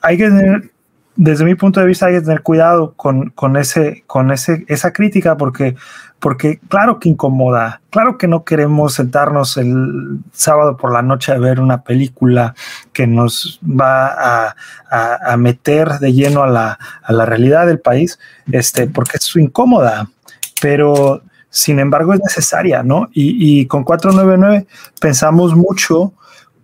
[0.02, 0.72] hay que tener
[1.15, 4.91] desde mi punto de vista hay que tener cuidado con, con, ese, con ese, esa
[4.93, 5.76] crítica porque,
[6.19, 11.38] porque claro que incomoda, claro que no queremos sentarnos el sábado por la noche a
[11.38, 12.56] ver una película
[12.93, 14.56] que nos va a,
[14.89, 18.19] a, meter de lleno a la, a la, realidad del país,
[18.52, 20.10] este, porque es incómoda,
[20.62, 23.10] pero sin embargo es necesaria, ¿no?
[23.13, 24.65] Y, y con 499
[24.99, 26.13] pensamos mucho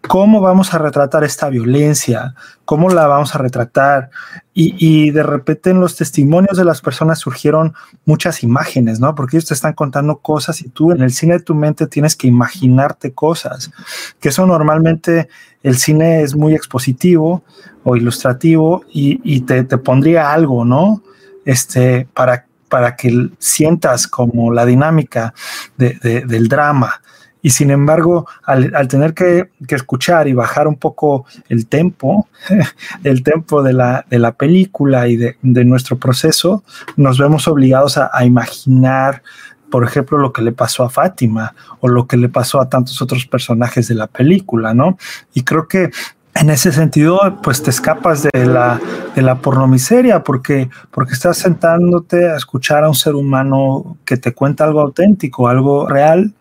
[0.09, 2.33] cómo vamos a retratar esta violencia,
[2.65, 4.09] cómo la vamos a retratar.
[4.55, 9.13] Y, de repente en los testimonios de las personas surgieron muchas imágenes, ¿no?
[9.13, 12.15] Porque ellos te están contando cosas y tú en el cine de tu mente tienes
[12.15, 13.71] que imaginarte cosas,
[14.19, 15.29] que eso normalmente
[15.61, 17.43] el cine es muy expositivo
[17.83, 21.03] o ilustrativo y, te, pondría algo, ¿no?
[21.45, 25.35] Este, para, para que sientas como la dinámica
[25.77, 26.99] del drama
[27.41, 32.27] y sin embargo, al, tener que, escuchar y bajar un poco el tempo,
[33.03, 36.63] el tempo de la, de la película y de, nuestro proceso,
[36.97, 39.23] nos vemos obligados a, imaginar,
[39.69, 43.01] por ejemplo, lo que le pasó a Fátima o lo que le pasó a tantos
[43.01, 44.97] otros personajes de la película, ¿no?
[45.33, 45.91] Y creo que
[46.35, 48.79] en ese sentido, pues te escapas de la,
[49.15, 54.33] de la pornomiseria porque, porque estás sentándote a escuchar a un ser humano que te
[54.33, 56.33] cuenta algo auténtico, algo real,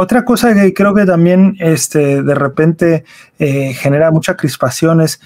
[0.00, 3.04] otra cosa que creo que también este, de repente
[3.38, 5.20] eh, genera mucha crispación es,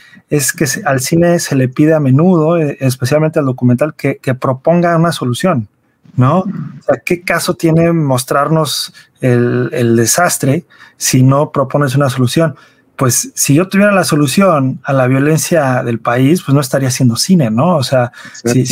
[0.52, 5.12] que al cine se le pide a menudo, eh, especialmente al documental, que, proponga una
[5.12, 5.68] solución,
[6.16, 6.40] ¿no?
[6.40, 10.64] O sea, ¿qué caso tiene mostrarnos el, el desastre
[10.96, 12.56] si no propones una solución?
[12.96, 17.16] Pues si yo tuviera la solución a la violencia del país, pues no estaría haciendo
[17.16, 17.76] cine, ¿no?
[17.76, 18.12] O sea,
[18.44, 18.64] si,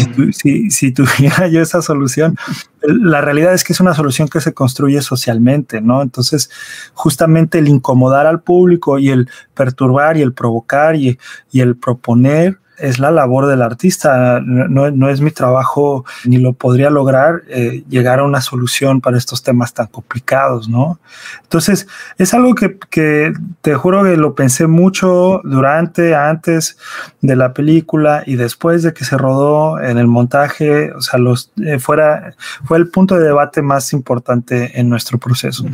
[0.70, 2.36] si, tuviera yo esa solución,
[2.82, 6.02] la realidad es que es una solución que se construye socialmente, ¿no?
[6.02, 6.50] Entonces,
[6.94, 11.18] justamente el incomodar al público y el perturbar y el provocar y,
[11.50, 16.90] y el proponer es la labor del artista, no, es mi trabajo ni lo podría
[16.90, 20.98] lograr eh, llegar a una solución para estos temas tan complicados, ¿no?
[21.42, 21.86] Entonces,
[22.18, 26.76] es algo que, te juro que lo pensé mucho durante, antes
[27.20, 31.52] de la película y después de que se rodó en el montaje, o sea, los,
[31.64, 35.66] eh, fuera, fue el punto de debate más importante en nuestro proceso.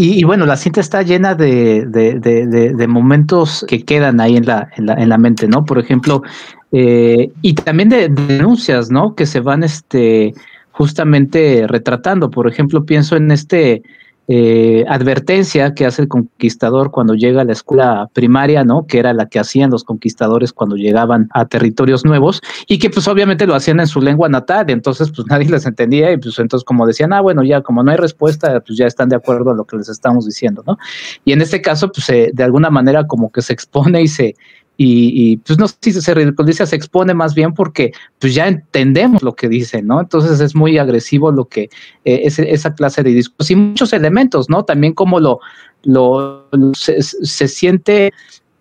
[0.00, 4.86] Y, bueno, la cinta está llena de, de, momentos que quedan ahí en la, en
[4.86, 5.64] la, en la mente, ¿no?
[5.64, 6.22] Por ejemplo,
[6.70, 9.16] eh, y también de, denuncias, ¿no?
[9.16, 10.34] Que se van este,
[10.70, 12.30] justamente retratando.
[12.30, 13.82] Por ejemplo, pienso en este
[14.30, 18.86] eh, advertencia que hace el conquistador cuando llega a la escuela primaria, ¿no?
[18.86, 23.08] Que era la que hacían los conquistadores cuando llegaban a territorios nuevos y que pues
[23.08, 26.64] obviamente lo hacían en su lengua natal, entonces pues nadie les entendía y pues entonces
[26.64, 29.54] como decían, ah, bueno, ya como no hay respuesta, pues ya están de acuerdo a
[29.54, 30.76] lo que les estamos diciendo, ¿no?
[31.24, 34.34] Y en este caso, pues de alguna manera como que se expone y se,
[34.80, 39.24] y, pues no sé si se ridiculiza, se expone más bien porque pues ya entendemos
[39.24, 40.00] lo que dice, ¿no?
[40.00, 41.62] Entonces es muy agresivo lo que
[42.04, 44.64] eh, es, esa clase de discursos y muchos elementos, ¿no?
[44.64, 45.40] También como lo,
[45.82, 47.02] lo, se,
[47.48, 48.12] siente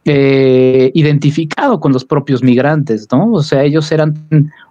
[0.10, 3.30] eh, identificado con los propios migrantes, ¿no?
[3.34, 4.16] O sea, ellos eran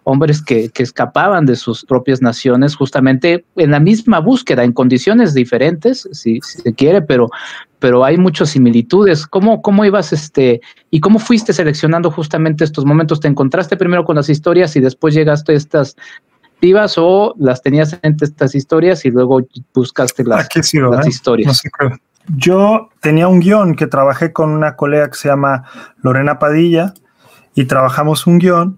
[0.04, 5.34] hombres que, que, escapaban de sus propias naciones justamente en la misma búsqueda, en condiciones
[5.34, 7.28] diferentes, si, se quiere, pero,
[7.80, 9.26] pero hay muchas similitudes.
[9.26, 13.20] ¿Cómo, ¿Cómo ibas este y cómo fuiste seleccionando justamente estos momentos?
[13.20, 15.96] ¿Te encontraste primero con las historias y después llegaste a estas
[16.62, 19.42] vivas o las tenías en estas historias y luego
[19.74, 21.08] buscaste las, las ¿eh?
[21.10, 21.60] historias?
[22.28, 25.64] Yo tenía un guion que trabajé con una colega que se llama
[26.02, 26.94] Lorena Padilla
[27.54, 28.76] y trabajamos un guion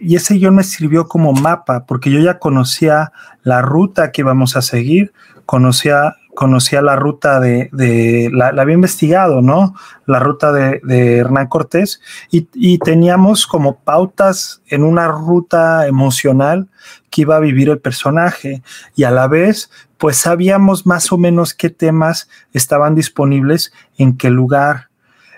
[0.00, 4.56] y ese guion me sirvió como mapa porque yo ya conocía la ruta que íbamos
[4.56, 5.12] a seguir,
[5.44, 9.74] conocía conocía la ruta de, la, había investigado, ¿no?
[10.04, 10.80] La ruta de,
[11.16, 16.68] Hernán Cortés y, y, teníamos como pautas en una ruta emocional
[17.10, 18.62] que iba a vivir el personaje
[18.94, 24.30] y a la vez pues sabíamos más o menos qué temas estaban disponibles en qué
[24.30, 24.88] lugar.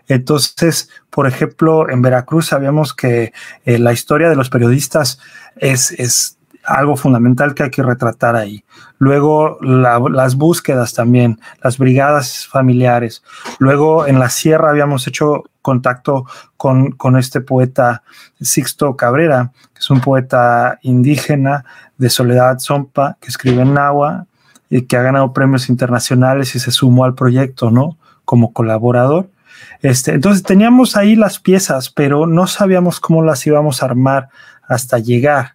[0.09, 3.33] Entonces, por ejemplo, en Veracruz sabíamos que
[3.65, 5.21] eh, la historia de los periodistas
[5.57, 8.65] es, es algo fundamental que hay que retratar ahí.
[8.99, 13.23] Luego las búsquedas también, las brigadas familiares.
[13.59, 16.25] Luego en la sierra habíamos hecho contacto
[16.57, 18.03] con, con este poeta
[18.41, 21.65] Sixto Cabrera, que es un poeta indígena
[21.97, 24.27] de Soledad Zompa, que escribe en Nahua
[24.71, 27.99] y que ha ganado premios internacionales y se sumó al proyecto, ¿no?
[28.25, 29.31] Como colaborador.
[29.81, 34.29] Este, entonces teníamos ahí las piezas, pero no sabíamos cómo las íbamos a armar
[34.67, 35.55] hasta llegar.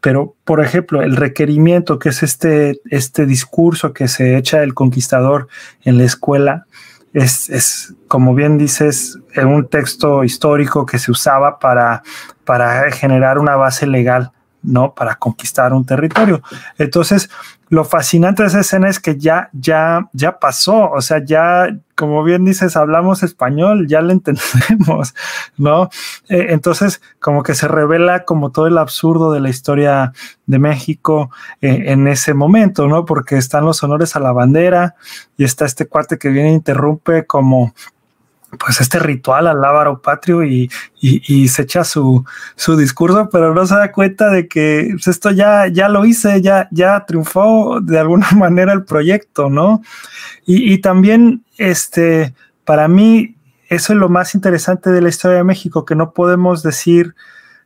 [0.00, 5.48] Pero, por ejemplo, el requerimiento, que es este, este discurso que se echa el conquistador
[5.82, 6.66] en la escuela,
[7.12, 12.02] es, es, como bien dices, un texto histórico que se usaba para,
[12.44, 14.32] para generar una base legal
[14.64, 14.94] ¿no?
[14.94, 16.42] Para conquistar un territorio.
[16.78, 17.30] Entonces,
[17.74, 22.22] lo fascinante de esa escena es que ya, ya, ya pasó, o sea, ya, como
[22.22, 25.12] bien dices, hablamos español, ya lo entendemos,
[25.56, 25.88] ¿no?
[26.28, 30.12] Eh, entonces, como que se revela como todo el absurdo de la historia
[30.46, 33.04] de México eh, en ese momento, ¿no?
[33.04, 34.94] Porque están los honores a la bandera
[35.36, 37.74] y está este cuate que viene e interrumpe como
[38.58, 40.68] pues este ritual al lábaro patrio y,
[41.48, 42.24] se echa su,
[42.56, 46.40] su, discurso, pero no se da cuenta de que pues, esto ya, ya lo hice,
[46.40, 49.82] ya, ya triunfó de alguna manera el proyecto, ¿no?
[50.46, 53.36] Y, también, este, para mí,
[53.68, 57.14] eso es lo más interesante de la historia de México, que no podemos decir,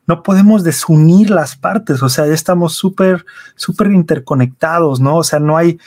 [0.06, 5.16] no podemos desunir las partes, o sea, ya estamos súper, súper interconectados, ¿no?
[5.16, 5.78] O sea, no hay,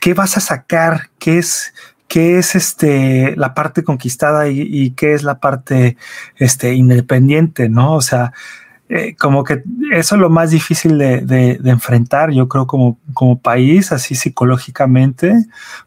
[0.00, 1.10] ¿qué vas a sacar?
[1.18, 1.74] ¿Qué es,
[2.08, 5.96] qué es este, la parte conquistada y, qué es la parte
[6.36, 7.94] este, independiente, ¿no?
[7.94, 8.32] O sea,
[8.88, 13.92] eh, como que eso es lo más difícil de, enfrentar, yo creo, como, como país,
[13.92, 15.34] así psicológicamente,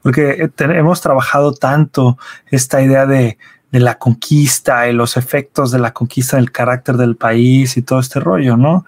[0.04, 2.20] porque hemos trabajado tanto
[2.52, 3.40] esta idea de,
[3.72, 8.00] de la conquista y los efectos de la conquista del carácter del país y todo
[8.00, 8.86] este rollo, ¿no?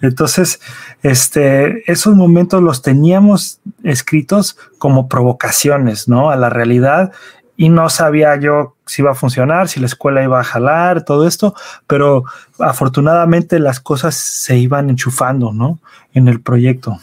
[0.00, 0.60] Entonces,
[1.02, 6.30] este, esos momentos los teníamos escritos como provocaciones, ¿no?
[6.30, 7.12] A la realidad
[7.56, 11.28] y no sabía yo si iba a funcionar, si la escuela iba a jalar, todo
[11.28, 11.54] esto,
[11.86, 12.24] pero
[12.58, 15.78] afortunadamente las cosas se iban enchufando, ¿no?
[16.14, 16.98] En el proyecto.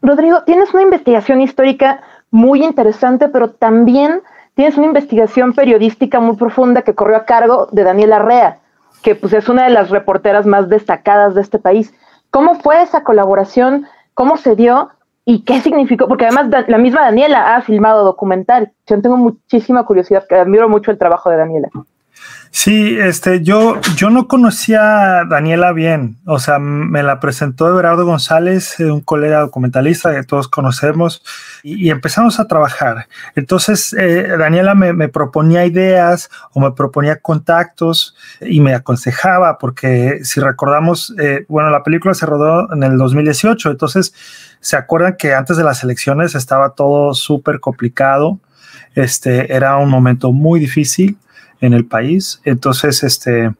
[0.00, 4.22] Rodrigo, tienes una investigación histórica muy interesante, pero también
[4.58, 8.58] tienes una investigación periodística muy profunda que corrió a cargo de Daniela Rea,
[9.04, 11.94] que pues es una de las reporteras más destacadas de este país.
[12.32, 13.86] ¿Cómo fue esa colaboración?
[14.14, 14.90] ¿Cómo se dio?
[15.24, 16.08] ¿Y qué significó?
[16.08, 18.72] Porque además la misma Daniela ha filmado documental.
[18.88, 21.68] Yo tengo muchísima curiosidad, admiro mucho el trabajo de Daniela.
[22.50, 28.06] Sí, este, yo, yo no conocía a Daniela bien, o sea, me la presentó Everardo
[28.06, 31.22] González, eh, un colega documentalista que todos conocemos,
[31.62, 33.06] y, empezamos a trabajar.
[33.34, 40.40] Entonces, eh, Daniela me, proponía ideas o me proponía contactos y me aconsejaba, porque si
[40.40, 44.14] recordamos, eh, bueno, la película se rodó en el 2018, entonces,
[44.60, 48.40] ¿se acuerdan que antes de las elecciones estaba todo súper complicado?
[48.94, 51.18] Este, era un momento muy difícil
[51.60, 52.40] en el país.
[52.44, 53.52] Entonces, este,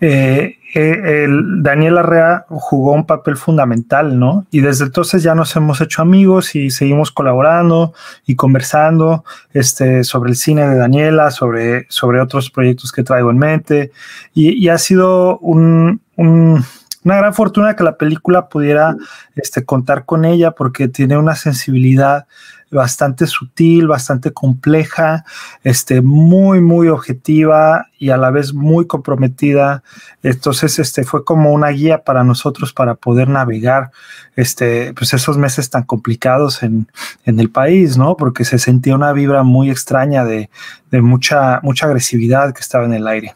[0.00, 4.46] eh, eh, el Daniel Arrea jugó un papel fundamental, ¿no?
[4.50, 7.94] Y desde entonces ya nos hemos hecho amigos y seguimos colaborando
[8.26, 13.38] y conversando este, sobre el cine de Daniela, sobre, sobre otros proyectos que traigo en
[13.38, 13.92] mente.
[14.34, 18.94] Y, ha sido un, una gran fortuna que la película pudiera
[19.36, 22.26] este, contar con ella porque tiene una sensibilidad
[22.70, 25.24] bastante sutil, bastante compleja,
[25.64, 29.82] este, muy, muy objetiva y a la vez muy comprometida.
[30.22, 33.90] Entonces, este, fue como una guía para nosotros para poder navegar
[34.36, 36.88] este, pues esos meses tan complicados en,
[37.24, 38.16] en el país, ¿no?
[38.16, 40.50] Porque se sentía una vibra muy extraña de,
[40.90, 43.34] de mucha, mucha agresividad que estaba en el aire.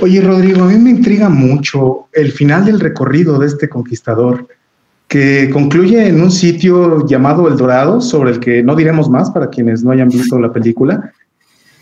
[0.00, 4.48] Oye, Rodrigo, a mí me intriga mucho el final del recorrido de este conquistador
[5.12, 9.50] que concluye en un sitio llamado El Dorado, sobre el que no diremos más para
[9.50, 11.12] quienes no hayan visto la película.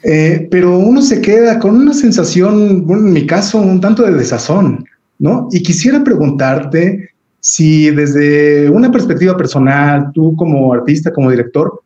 [0.02, 4.14] Eh, pero uno se queda con una sensación, bueno, en mi caso, un tanto de
[4.14, 4.84] desazón,
[5.20, 5.46] ¿no?
[5.52, 11.82] Y quisiera preguntarte si desde una perspectiva personal, tú como artista, como director,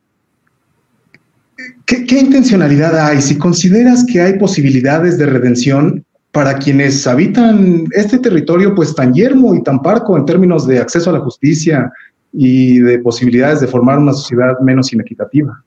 [1.84, 3.20] ¿qué, qué intencionalidad hay?
[3.20, 6.03] Si consideras que hay posibilidades de redención
[6.34, 11.10] para quienes habitan este territorio pues tan yermo y tan parco en términos de acceso
[11.10, 11.92] a la justicia
[12.32, 15.62] y de posibilidades de formar una sociedad menos inequitativa.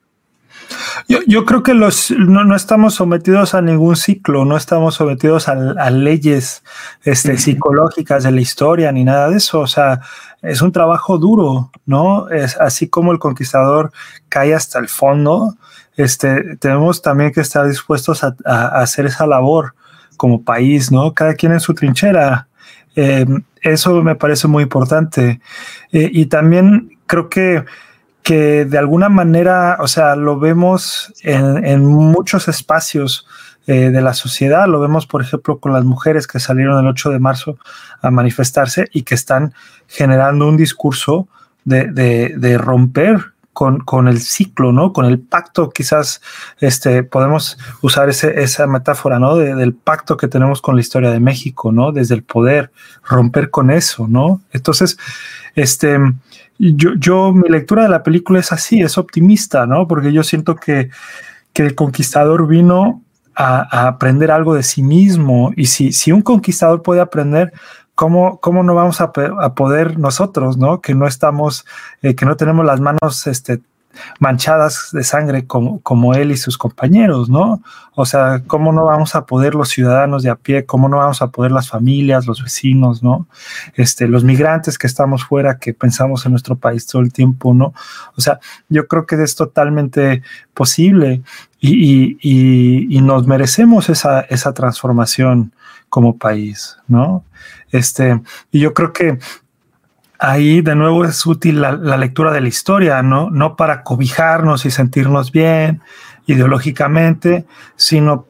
[1.08, 6.64] Yo, creo que los, no, estamos sometidos a ningún ciclo, no estamos sometidos a, leyes
[7.06, 9.62] este, psicológicas de la historia ni nada de eso.
[9.62, 10.02] O sea,
[10.42, 12.28] es un trabajo duro, ¿no?
[12.28, 13.94] Es así como el conquistador
[14.28, 15.56] cae hasta el fondo.
[15.96, 18.36] Este, tenemos también que estar dispuestos a,
[18.82, 19.76] hacer esa labor
[20.18, 21.14] como país, ¿no?
[21.14, 22.48] Cada quien en su trinchera.
[22.96, 25.40] Em, eso me parece muy importante.
[25.92, 27.64] Eh, y también creo que
[28.28, 33.26] que de alguna manera, o sea, lo vemos en, muchos espacios
[33.68, 37.12] eh, de la sociedad, lo vemos, por ejemplo, con las mujeres que salieron el 8
[37.12, 37.58] de marzo
[38.02, 39.54] a manifestarse y que están
[39.88, 41.30] generando un discurso
[41.64, 44.94] de, romper con, el ciclo, ¿no?
[44.94, 46.22] Con el pacto, quizás
[46.60, 49.36] este, podemos usar esa metáfora, ¿no?
[49.36, 51.92] del pacto que tenemos con la historia de México, ¿no?
[51.92, 52.72] Desde el poder,
[53.04, 54.42] romper con eso, ¿no?
[54.52, 55.00] Entonces,
[55.56, 55.98] este,
[56.60, 59.88] yo, yo, mi lectura de la película es así, es optimista, ¿no?
[59.88, 60.92] Porque yo siento que,
[61.56, 63.02] el conquistador vino
[63.34, 65.52] a, aprender algo de sí mismo.
[65.56, 67.52] Y si, si un conquistador puede aprender,
[67.98, 70.82] ¿cómo, cómo no vamos a, poder nosotros, ¿no?
[70.82, 71.66] Que no estamos,
[72.04, 73.60] eh, que no tenemos las manos este,
[74.20, 77.64] manchadas de sangre como, como él y sus compañeros, ¿no?
[77.96, 81.24] O sea, ¿cómo no vamos a poder los ciudadanos de a pie, cómo no vamos
[81.24, 83.26] a poder las familias, los vecinos, ¿no?
[83.74, 87.74] Este, los migrantes que estamos fuera, que pensamos en nuestro país todo el tiempo, ¿no?
[88.16, 88.40] O sea,
[88.70, 90.22] yo creo que es totalmente
[90.54, 91.24] posible
[91.60, 95.52] y, y, y nos merecemos esa, esa transformación
[95.90, 97.24] como país, ¿no?
[97.72, 99.20] Este, y yo creo que
[100.20, 103.30] ahí de nuevo es útil la, lectura de la historia, ¿no?
[103.30, 105.82] No para cobijarnos y sentirnos bien
[106.26, 107.46] ideológicamente,
[107.76, 108.26] sino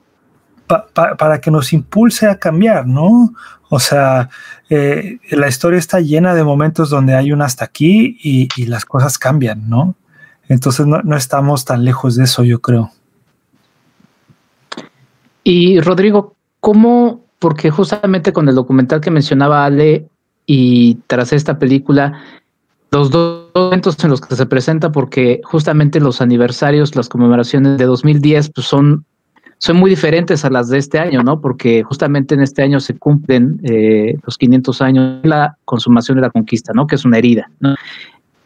[0.67, 3.33] para que nos impulse a cambiar, ¿no?
[3.69, 4.29] O sea,
[4.69, 9.17] eh, la historia está llena de momentos donde hay un hasta aquí y, las cosas
[9.17, 9.95] cambian, ¿no?
[10.49, 12.91] Entonces no, no, estamos tan lejos de eso, yo creo.
[15.43, 17.26] Y Rodrigo, ¿cómo?
[17.39, 20.07] Porque justamente con el documental que mencionaba Ale,
[20.47, 22.19] y tras esta película,
[22.91, 27.85] los dos eventos en los que se presenta, porque justamente los aniversarios, las conmemoraciones de
[27.85, 29.05] 2010, pues son,
[29.57, 31.41] son muy diferentes a las de este año, ¿no?
[31.41, 36.21] Porque justamente en este año se cumplen eh, los 500 años de la consumación de
[36.21, 36.88] la conquista, ¿no?
[36.88, 37.75] Que es una herida, ¿no?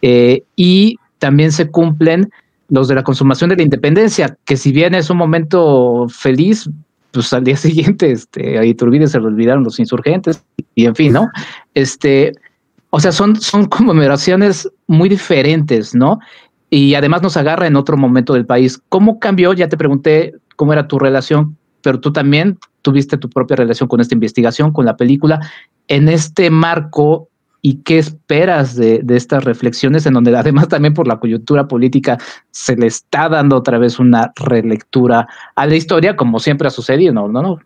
[0.02, 2.32] Eh, y también se cumplen
[2.68, 6.68] los de la consumación de la independencia, que si bien es un momento feliz,
[7.12, 10.44] pues al día siguiente, este, a Iturbide se le olvidaron los insurgentes
[10.76, 11.30] y en fin, ¿no?
[11.74, 12.34] Este,
[12.90, 16.20] o sea, son, son conmemoraciones muy diferentes, ¿no?
[16.70, 18.82] Y además nos agarra en otro momento del país.
[18.90, 19.54] ¿Cómo cambió?
[19.54, 24.00] Ya te pregunté cómo era tu relación, pero tú también tuviste tu propia relación con
[24.00, 25.40] esta investigación, con la película.
[25.88, 27.30] En este marco
[27.62, 32.18] y qué esperas de, estas reflexiones en donde además también por la coyuntura política
[32.50, 37.14] se le está dando otra vez una relectura a la historia como siempre ha sucedido,
[37.14, 37.28] ¿no?
[37.28, 37.60] ¿No?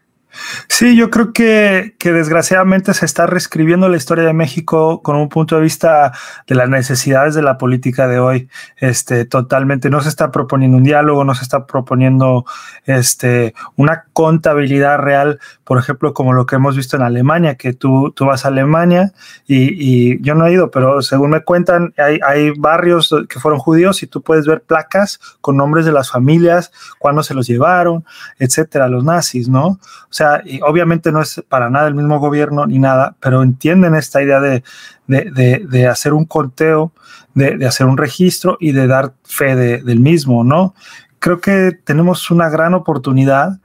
[0.67, 5.29] Sí, yo creo que, que, desgraciadamente se está reescribiendo la historia de México con un
[5.29, 6.11] punto de vista
[6.47, 8.49] de las necesidades de la política de hoy.
[8.77, 12.45] Este, totalmente no se está proponiendo un diálogo, no se está proponiendo
[12.86, 18.11] este, una contabilidad real, por ejemplo, como lo que hemos visto en Alemania, que tú,
[18.15, 19.13] tú vas a Alemania
[19.47, 23.59] y, y yo no he ido, pero según me cuentan, hay, hay barrios que fueron
[23.59, 28.05] judíos y tú puedes ver placas con nombres de las familias, cuándo se los llevaron,
[28.39, 29.67] etcétera, los nazis, ¿no?
[29.67, 29.79] O
[30.09, 34.21] sea, y obviamente no es para nada el mismo gobierno ni nada, pero entienden esta
[34.21, 34.63] idea de,
[35.07, 36.91] de, hacer un conteo,
[37.34, 40.73] de, hacer un registro y de dar fe del mismo, ¿no?
[41.19, 43.59] Creo que tenemos una gran oportunidad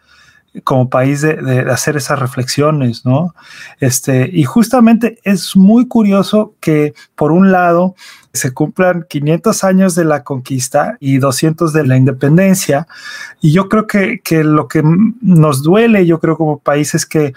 [0.65, 3.35] como país de, hacer esas reflexiones, ¿no?
[3.79, 7.95] Este, y justamente es muy curioso que, por un lado,
[8.33, 12.89] se cumplan 500 años de la conquista y 200 de la independencia.
[13.41, 14.83] Y yo creo que, que lo que
[15.21, 17.33] nos duele, yo creo como país, es que,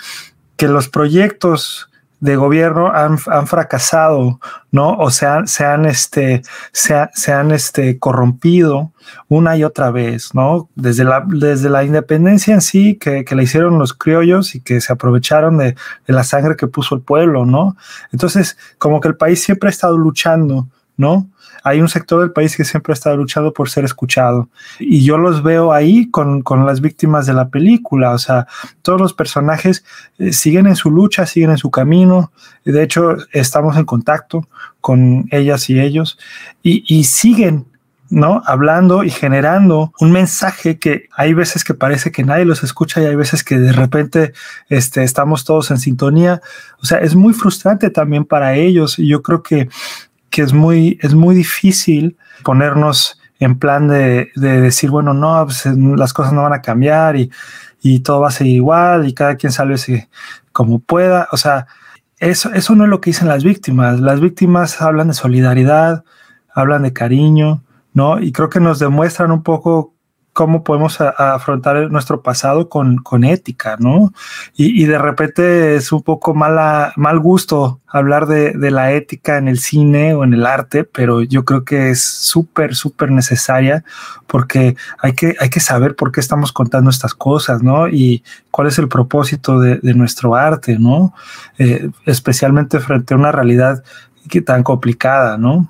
[0.58, 1.90] que los proyectos
[2.24, 4.40] de gobierno han, fracasado,
[4.72, 4.94] ¿no?
[4.94, 8.94] O sea, se han, este, se, han este, corrompido
[9.28, 10.70] una y otra vez, ¿no?
[10.74, 14.80] Desde la, desde la independencia en sí, que, que la hicieron los criollos y que
[14.80, 15.76] se aprovecharon de,
[16.08, 17.76] de, la sangre que puso el pueblo, ¿no?
[18.14, 21.28] Entonces, como que el país siempre ha estado luchando, ¿no?
[21.64, 24.50] Hay un sector del país que siempre ha estado luchando por ser escuchado.
[24.80, 28.12] Y yo los veo ahí con, las víctimas de la película.
[28.12, 28.48] O sea,
[28.82, 29.86] todos los personajes
[30.20, 32.32] eh, siguen en su lucha, siguen en su camino.
[32.66, 34.48] De hecho, estamos en contacto
[34.82, 36.20] con ellas y ellos
[36.62, 37.66] y, siguen
[38.10, 38.44] ¿no?
[38.46, 43.06] Hablando y generando un mensaje que hay veces que parece que nadie los escucha y
[43.06, 44.34] hay veces que de repente
[44.70, 46.42] este, estamos todos en sintonía.
[46.80, 49.70] O sea, es muy frustrante también para ellos y yo creo que
[50.34, 56.12] que es muy, es muy difícil ponernos en plan de, decir, bueno, no, pues, las
[56.12, 57.30] cosas no van a cambiar y,
[57.84, 59.76] y, todo va a ser igual y cada quien salve
[60.52, 61.28] como pueda.
[61.32, 61.68] O sea,
[62.18, 64.00] eso, eso no es lo que dicen las víctimas.
[64.00, 66.04] Las víctimas hablan de solidaridad,
[66.52, 67.62] hablan de cariño,
[67.94, 68.20] ¿no?
[68.20, 69.93] Y creo que nos demuestran un poco
[70.34, 74.12] cómo podemos afrontar nuestro pasado con, con ética, ¿no?
[74.56, 79.60] Y, de repente es un poco mala, mal gusto hablar de, la ética en el
[79.60, 83.84] cine o en el arte, pero yo creo que es súper, súper necesaria
[84.26, 87.88] porque hay que, hay que saber por qué estamos contando estas cosas, ¿no?
[87.88, 91.14] Y cuál es el propósito de, nuestro arte, ¿no?
[91.60, 93.84] Eh, especialmente frente a una realidad
[94.28, 95.70] que tan complicada, ¿no?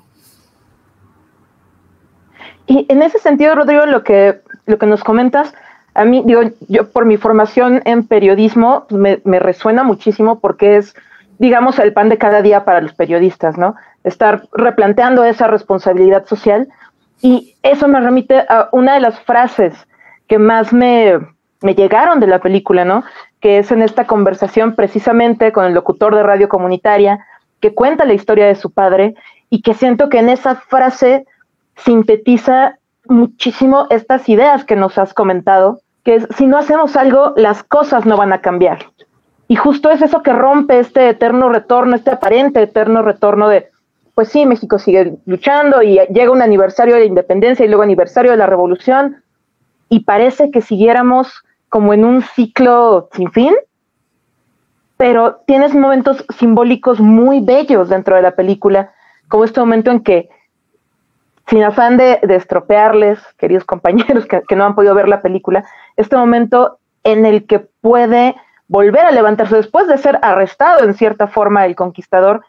[2.66, 5.54] Y en ese sentido, Rodrigo, lo que lo que nos comentas,
[5.94, 10.94] a mí, digo, yo por mi formación en periodismo me, me, resuena muchísimo porque es,
[11.38, 13.76] digamos, el pan de cada día para los periodistas, ¿no?
[14.02, 16.68] Estar replanteando esa responsabilidad social.
[17.22, 19.74] Y eso me remite a una de las frases
[20.26, 21.20] que más me,
[21.62, 23.04] me llegaron de la película, ¿no?
[23.40, 27.24] Que es en esta conversación precisamente con el locutor de radio comunitaria
[27.60, 29.14] que cuenta la historia de su padre
[29.48, 31.24] y que siento que en esa frase
[31.76, 37.62] sintetiza muchísimo estas ideas que nos has comentado, que es, si no hacemos algo, las
[37.62, 38.78] cosas no van a cambiar.
[39.48, 43.70] Y justo es eso que rompe este eterno retorno, este aparente eterno retorno de,
[44.14, 48.30] pues sí, México sigue luchando y llega un aniversario de la independencia y luego aniversario
[48.30, 49.22] de la revolución,
[49.88, 53.54] y parece que siguiéramos como en un ciclo sin fin,
[54.96, 58.92] pero tienes momentos simbólicos muy bellos dentro de la película,
[59.28, 60.28] como este momento en que
[61.48, 65.64] sin afán de, estropearles, queridos compañeros que, no han podido ver la película,
[65.96, 68.34] este momento en el que puede
[68.68, 72.44] volver a levantarse después de ser arrestado en cierta forma el conquistador,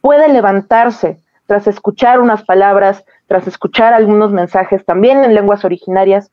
[0.00, 6.30] puede levantarse tras escuchar unas palabras, tras escuchar algunos mensajes también en lenguas originarias.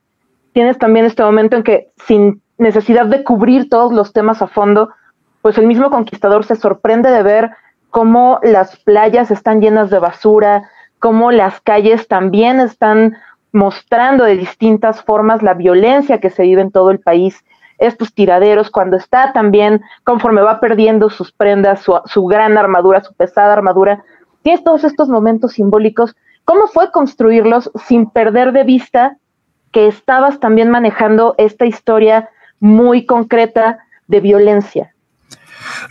[0.51, 4.89] Tienes también este momento en que sin necesidad de cubrir todos los temas a fondo,
[5.41, 7.51] pues el mismo conquistador se sorprende de ver
[7.89, 10.69] cómo las playas están llenas de basura,
[11.03, 13.17] cómo las calles también están
[13.51, 17.43] mostrando de distintas formas la violencia que se vive en todo el país,
[17.77, 23.51] estos tiraderos, cuando está también, conforme va perdiendo sus prendas, su, gran armadura, su pesada
[23.51, 24.01] armadura,
[24.43, 26.15] tienes todos estos momentos simbólicos.
[26.45, 29.17] ¿Cómo fue construirlos sin perder de vista
[29.73, 32.29] que estabas también manejando esta historia
[32.61, 34.93] muy concreta de violencia?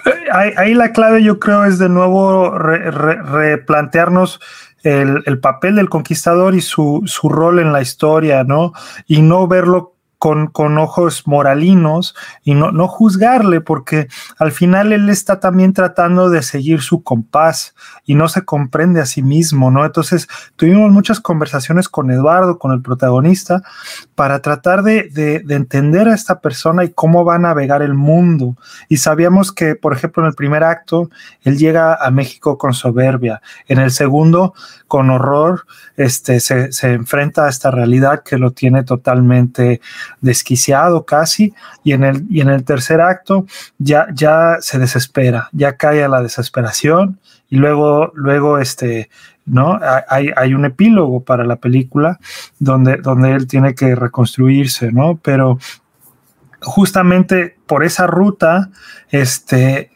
[0.06, 4.40] Eh, ahí, la clave yo creo es de nuevo replantearnos
[4.82, 8.72] el, el, papel del conquistador y su, su rol en la historia, ¿no?
[9.06, 9.91] Y no verlo
[10.22, 12.14] con, ojos moralinos
[12.44, 14.06] y no, no juzgarle, porque
[14.38, 19.06] al final él está también tratando de seguir su compás y no se comprende a
[19.06, 19.84] sí mismo, ¿no?
[19.84, 23.64] Entonces tuvimos muchas conversaciones con Eduardo, con el protagonista,
[24.14, 28.56] para tratar de, de, entender a esta persona y cómo va a navegar el mundo.
[28.88, 31.10] Y sabíamos que, por ejemplo, en el primer acto,
[31.42, 34.54] él llega a México con soberbia, en el segundo,
[34.86, 35.66] con horror,
[35.96, 39.80] este, se, se enfrenta a esta realidad que lo tiene totalmente
[40.20, 41.54] desquiciado casi,
[41.84, 43.46] y en el, y en el tercer acto
[43.78, 49.10] ya, ya se desespera, ya cae a la desesperación, y luego, luego este,
[49.44, 49.78] ¿no?
[50.08, 52.18] Hay, hay, un epílogo para la película
[52.58, 55.18] donde, donde él tiene que reconstruirse, ¿no?
[55.22, 55.58] Pero
[56.62, 58.70] justamente por esa ruta,
[59.10, 59.90] este,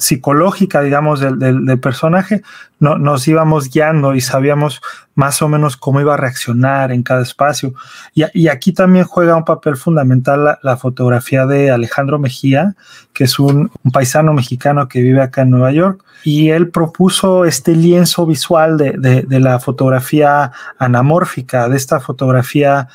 [0.00, 2.42] psicológica, digamos, del, del, personaje,
[2.78, 4.80] no, nos íbamos guiando y sabíamos
[5.14, 7.74] más o menos cómo iba a reaccionar en cada espacio.
[8.14, 12.74] Y, aquí también juega un papel fundamental la, fotografía de Alejandro Mejía,
[13.12, 17.44] que es un, un, paisano mexicano que vive acá en Nueva York, y él propuso
[17.44, 22.88] este lienzo visual de, de, de la fotografía anamórfica, de esta fotografía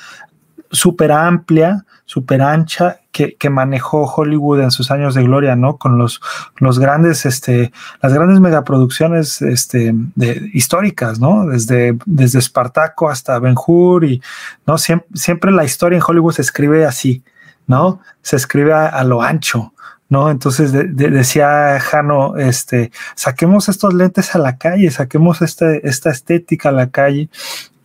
[0.72, 5.78] súper amplia, súper ancha que, manejó Hollywood en sus años de gloria, ¿no?
[5.78, 6.20] Con los,
[6.58, 11.46] los grandes, este, las grandes megaproducciones este, de, históricas, ¿no?
[11.46, 14.22] Desde, desde Espartaco hasta Ben Hur y,
[14.68, 14.78] ¿no?
[14.78, 17.24] Siempre, siempre la historia en Hollywood se escribe así,
[17.68, 18.02] ¿no?
[18.22, 19.74] Se escribe a, lo ancho,
[20.10, 20.30] ¿no?
[20.30, 26.74] Entonces decía Jano, este, saquemos estos lentes a la calle, saquemos este, esta estética a
[26.74, 27.30] la calle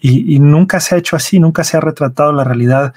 [0.01, 2.95] y, nunca se ha hecho así, nunca se ha retratado la realidad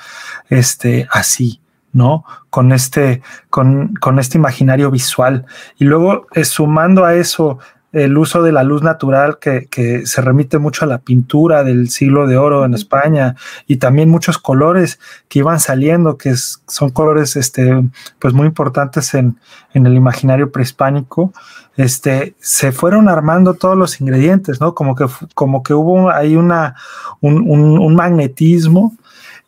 [0.50, 1.60] este, así,
[1.94, 2.26] ¿no?
[2.50, 5.46] Con este, con, con este imaginario visual.
[5.78, 7.60] Y luego, eh, sumando a eso
[7.94, 11.90] el uso de la luz natural que, que, se remite mucho a la pintura del
[11.90, 13.36] siglo de oro en España
[13.68, 17.84] y también muchos colores que iban saliendo, que son colores este,
[18.18, 19.38] pues muy importantes en,
[19.76, 21.34] en, el imaginario prehispánico,
[21.78, 24.74] este, se fueron armando todos los ingredientes, ¿no?
[24.74, 26.76] Como que, como que hubo ahí una,
[27.22, 28.96] un, un, un magnetismo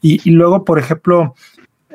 [0.02, 1.34] y, y luego, por ejemplo,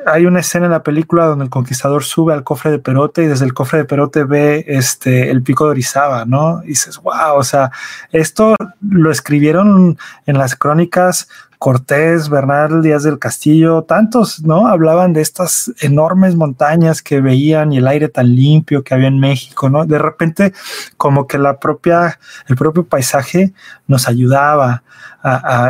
[0.07, 3.27] hay una escena en la película donde el conquistador sube al cofre de Perote y
[3.27, 6.63] desde el cofre de Perote ve este, el pico de Orizaba, ¿no?
[6.65, 7.71] Y dices, wow, o sea,
[8.13, 11.29] esto lo escribieron en las crónicas
[11.59, 14.67] Cortés, Bernal Díaz del Castillo, tantos, ¿no?
[14.67, 19.21] Hablaban de estas enormes montañas que veían y el aire tan limpio que había en
[19.21, 19.85] México, ¿no?
[19.85, 20.55] De repente,
[20.97, 23.53] como que la propia, el propio paisaje
[23.87, 24.83] nos ayudaba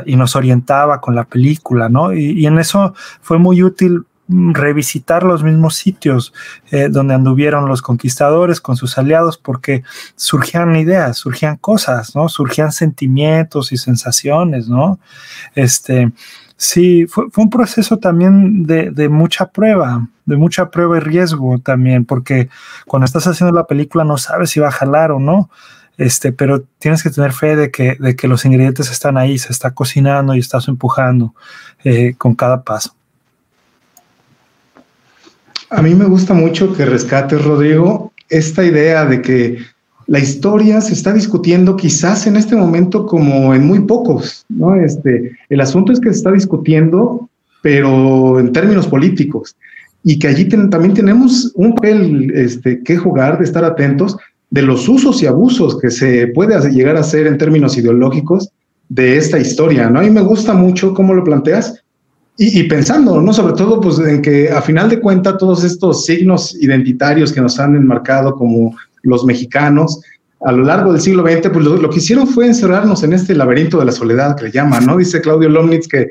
[0.07, 2.12] y nos orientaba con la película, ¿no?
[2.12, 6.33] y en eso fue muy útil revisitar los mismos sitios
[6.70, 9.83] eh, donde anduvieron los conquistadores con sus aliados, porque
[10.14, 12.28] surgían ideas, surgían cosas, ¿no?
[12.28, 15.01] Surgían sentimientos y sensaciones, ¿no?
[15.55, 16.12] Este,
[16.57, 22.05] sí, fue, un proceso también de, de, mucha prueba, de mucha prueba y riesgo también,
[22.05, 22.49] porque
[22.87, 25.51] cuando estás haciendo la película no sabes si va a jalar o no.
[25.97, 29.53] Este, pero tienes que tener fe de que, de que los ingredientes están ahí, se
[29.53, 31.35] está cocinando y estás empujando
[31.85, 32.95] eh, con cada paso.
[35.71, 39.59] A mí me gusta mucho que rescates, Rodrigo, esta idea de que
[40.09, 44.75] la historia se está discutiendo quizás en este momento como en muy pocos, ¿no?
[44.75, 47.29] Este, el asunto es que se está discutiendo,
[47.62, 49.55] pero en términos políticos,
[50.03, 54.16] y que allí también tenemos un papel este, que jugar, de estar atentos
[54.51, 58.51] de los usos y abusos que se puede llegar a hacer en términos ideológicos
[58.89, 60.03] de esta historia, ¿no?
[60.03, 61.81] Y me gusta mucho cómo lo planteas,
[62.43, 63.34] y, pensando, ¿no?
[63.34, 67.61] Sobre todo, pues, en que a final de cuentas todos estos signos identitarios que nos
[67.61, 70.01] han enmarcado como los mexicanos
[70.41, 73.78] a lo largo del siglo XX, pues lo, que hicieron fue encerrarnos en este laberinto
[73.78, 74.97] de la soledad que le llaman, ¿no?
[74.97, 76.09] Dice Claudio Lomnitz que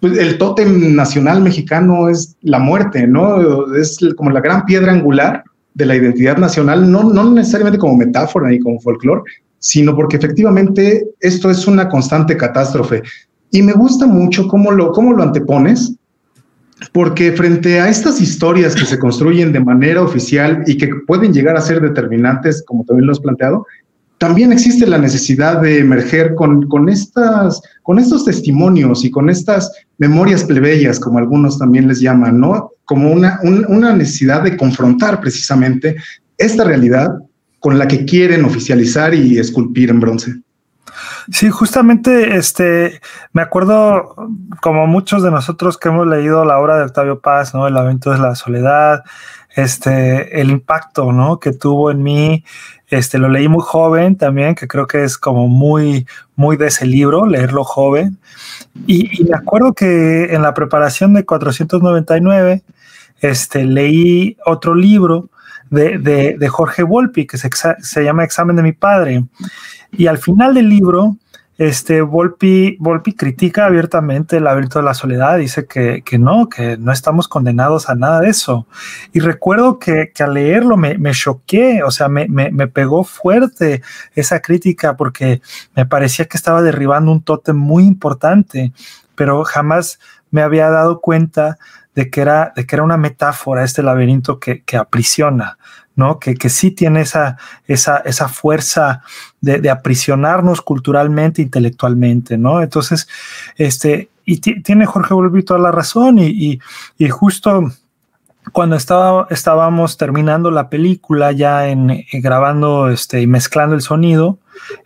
[0.00, 3.74] pues, el tótem nacional mexicano es la muerte, ¿no?
[3.74, 8.50] Es como la gran piedra angular de la identidad nacional, no, no necesariamente como metáfora
[8.50, 9.22] ni como folclore,
[9.58, 13.02] sino porque efectivamente esto es una constante catástrofe.
[13.54, 15.94] Y me gusta mucho cómo lo, cómo lo antepones,
[16.92, 21.56] porque frente a estas historias que se construyen de manera oficial y que pueden llegar
[21.56, 23.64] a ser determinantes, como también lo has planteado,
[24.18, 29.70] también existe la necesidad de emerger con, con, estas, con estos testimonios y con estas
[29.98, 32.72] memorias plebeyas, como algunos también les llaman, ¿no?
[32.84, 33.38] Como una,
[33.68, 35.94] una necesidad de confrontar precisamente
[36.38, 37.18] esta realidad
[37.60, 40.43] con la que quieren oficializar y esculpir en bronce.
[41.30, 43.00] Sí, justamente, este,
[43.32, 44.14] me acuerdo,
[44.60, 47.66] como muchos de nosotros que hemos leído la obra de Octavio Paz, ¿no?
[47.66, 49.04] El lamento de la soledad,
[49.54, 51.38] este, el impacto, ¿no?
[51.38, 52.44] Que tuvo en mí,
[52.88, 56.06] este, lo leí muy joven también, que creo que es como muy,
[56.36, 58.18] muy de ese libro, leerlo joven.
[58.86, 62.62] Y, me acuerdo que en la preparación de 499,
[63.20, 65.30] este, leí otro libro
[65.70, 67.48] de, de, de Jorge Volpi, que se,
[67.80, 69.24] se llama Examen de mi padre.
[69.96, 71.16] Y al final del libro,
[71.56, 72.78] este Volpi,
[73.16, 77.88] critica abiertamente el laberinto de la soledad, dice que, que, no, que no estamos condenados
[77.88, 78.66] a nada de eso.
[79.12, 83.04] Y recuerdo que, que al leerlo me, me choqué, o sea, me, me, me, pegó
[83.04, 83.82] fuerte
[84.14, 85.42] esa crítica porque
[85.76, 88.72] me parecía que estaba derribando un tótem muy importante,
[89.14, 91.58] pero jamás me había dado cuenta
[91.94, 95.58] de que era, de que era una metáfora este laberinto que, que aprisiona,
[95.96, 96.18] ¿no?
[96.18, 99.02] Que, que sí tiene esa, esa, esa fuerza
[99.40, 102.62] de, de, aprisionarnos culturalmente, intelectualmente, ¿no?
[102.62, 103.08] Entonces,
[103.56, 106.60] este, y tiene Jorge Volpi toda la razón y, y,
[106.98, 107.70] y justo
[108.52, 113.80] cuando estaba, estábamos terminando la película, ya en, en, eh, grabando este, y mezclando el
[113.80, 114.38] sonido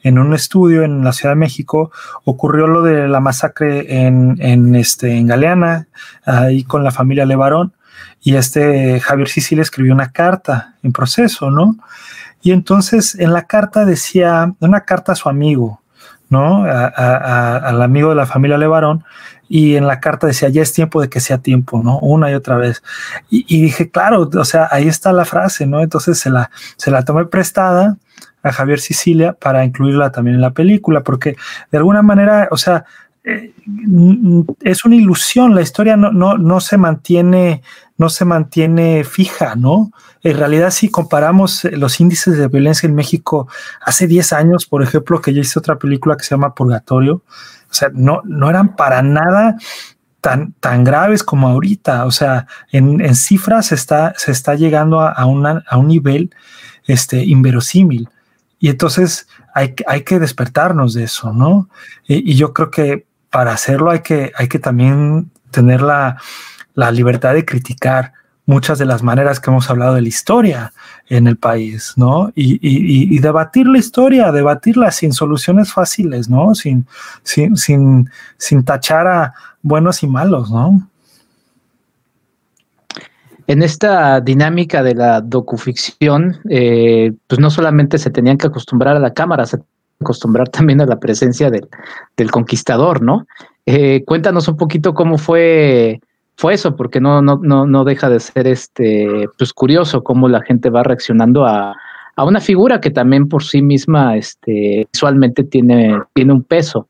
[0.02, 1.90] en un estudio en la Ciudad de México,
[2.24, 5.88] ocurrió lo de la masacre en, en, este, en Galeana,
[6.24, 7.72] ahí con la familia Levarón
[8.28, 11.78] y este Javier Sicilia escribió una carta en proceso, ¿no?
[12.42, 15.80] Y entonces en la carta decía, una carta a su amigo,
[16.28, 16.64] ¿no?
[16.64, 19.02] Al amigo de la familia Levarón,
[19.48, 22.00] y en la carta decía, ya es tiempo de que sea tiempo, ¿no?
[22.00, 22.82] Una y otra vez.
[23.30, 25.80] Y, y, dije, claro, o sea, ahí está la frase, ¿no?
[25.80, 27.96] Entonces se la, se la tomé prestada
[28.42, 31.34] a Javier Sicilia para incluirla también en la película, porque
[31.72, 32.84] de alguna manera, o sea,
[33.28, 33.52] eh,
[34.62, 37.62] es una ilusión, la historia no, no, no se mantiene
[37.98, 39.90] no se mantiene fija, ¿no?
[40.22, 43.48] En realidad, si comparamos eh, los índices de violencia en México
[43.80, 47.22] hace 10 años, por ejemplo, que yo hice otra película que se llama Purgatorio,
[47.70, 49.56] o sea, no, no eran para nada
[50.20, 52.06] tan, tan graves como ahorita.
[52.06, 56.30] O sea, en, cifras se está, se está llegando a, a, una, a un nivel
[56.86, 58.08] este, inverosímil.
[58.60, 61.68] Y entonces hay, hay que despertarnos de eso, ¿no?
[62.06, 66.16] Y, yo creo que para hacerlo hay que, hay que también tener la,
[66.74, 68.12] la libertad de criticar
[68.48, 70.72] muchas de las maneras que hemos hablado de la historia
[71.08, 72.32] en el país, ¿no?
[72.34, 76.54] Y, debatir la historia, debatirla sin soluciones fáciles, ¿no?
[76.54, 76.86] Sin,
[77.22, 78.08] sin, sin,
[78.38, 80.88] sin tachar a buenos y malos, ¿no?
[83.46, 89.00] En esta dinámica de la docuficción, eh, pues no solamente se tenían que acostumbrar a
[89.00, 89.58] la cámara, se
[90.00, 91.68] acostumbrar también a la presencia del,
[92.16, 93.26] del conquistador, ¿no?
[93.66, 96.00] Eh, cuéntanos un poquito cómo fue
[96.38, 100.40] fue eso, porque no, no, no, no deja de ser este, pues curioso cómo la
[100.40, 101.74] gente va reaccionando a,
[102.14, 106.86] a una figura que también por sí misma este, visualmente tiene, tiene un peso.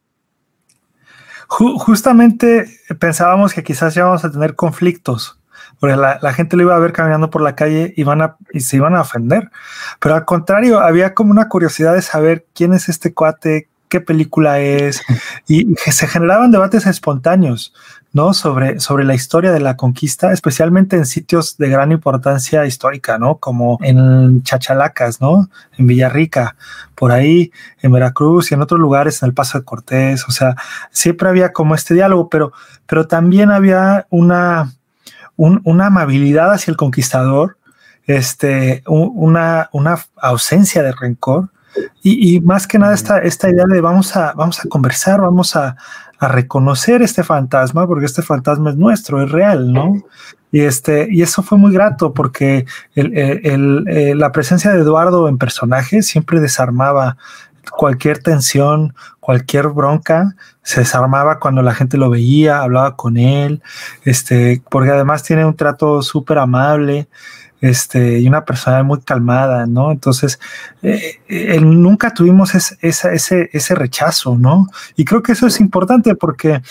[1.49, 2.67] Justamente
[3.01, 5.38] pensábamos que quizás íbamos a tener conflictos,
[5.81, 8.37] porque la, la, gente lo iba a ver caminando por la calle y, van a,
[8.53, 9.51] y se iban a ofender.
[10.01, 14.61] Pero al contrario, había como una curiosidad de saber quién es este cuate, qué película
[14.61, 15.03] es,
[15.49, 17.73] y se generaban debates espontáneos.
[18.13, 18.33] ¿no?
[18.33, 23.37] Sobre, sobre la historia de la conquista, especialmente en sitios de gran importancia histórica, ¿no?
[23.37, 25.51] Como en Chachalacas, ¿no?
[25.77, 26.57] En Villarrica,
[26.95, 27.53] por ahí,
[27.83, 30.57] en Veracruz y en otros lugares, en el Paso de Cortés, o sea,
[30.91, 32.53] siempre había como este diálogo, pero,
[32.87, 34.73] pero también había una,
[35.39, 37.57] una amabilidad hacia el conquistador,
[38.07, 41.49] este, una, una ausencia de rencor,
[42.03, 45.55] y, y, más que nada esta, esta idea de vamos a, vamos a conversar, vamos
[45.55, 45.77] a,
[46.19, 50.03] a reconocer este fantasma, porque este fantasma es nuestro, es real, ¿no?
[50.51, 52.65] Y, este, y eso fue muy grato porque
[52.95, 57.17] el, el, eh, la presencia de Eduardo en personaje siempre desarmaba
[57.71, 63.63] cualquier tensión, cualquier bronca, se desarmaba cuando la gente lo veía, hablaba con él,
[64.05, 67.09] este, porque además tiene un trato súper amable
[67.61, 69.91] este, y una persona muy calmada, ¿no?
[69.91, 70.39] Entonces,
[70.83, 74.69] eh, nunca tuvimos ese, ese, rechazo, ¿no?
[74.97, 76.63] Y creo que eso es importante porque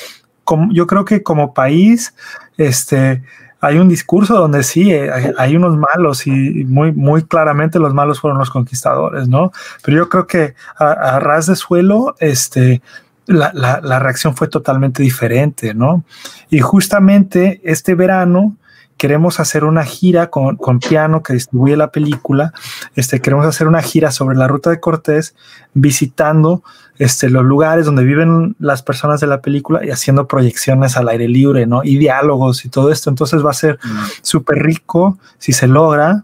[0.43, 2.13] como, yo creo que como país,
[2.57, 3.21] este,
[3.59, 8.19] hay un discurso donde sí, eh, hay, unos malos y muy, muy claramente los malos
[8.19, 9.51] fueron los conquistadores, ¿no?
[9.83, 12.81] Pero yo creo que a, ras de suelo, este,
[13.25, 16.03] la, la, reacción fue totalmente diferente, ¿no?
[16.49, 18.55] Y justamente este verano,
[18.97, 22.53] queremos hacer una gira con, piano que distribuye la película.
[22.95, 25.35] Este, queremos hacer una gira sobre la ruta de Cortés,
[25.73, 26.63] visitando
[26.97, 31.27] este, los lugares donde viven las personas de la película y haciendo proyecciones al aire
[31.27, 31.83] libre, ¿no?
[31.83, 33.09] Y diálogos y todo esto.
[33.09, 33.97] Entonces va a ser mm.
[34.21, 36.23] súper rico si se logra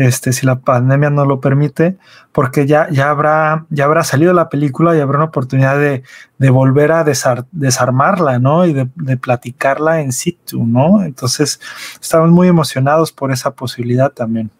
[0.00, 1.98] este, si la pandemia no lo permite,
[2.32, 6.02] porque ya, ya, habrá, ya habrá salido la película y habrá una oportunidad de,
[6.50, 8.64] volver a desarmarla, ¿no?
[8.64, 11.02] Y de, platicarla en situ, ¿no?
[11.02, 11.60] Entonces,
[12.00, 14.50] estamos muy emocionados por esa posibilidad también.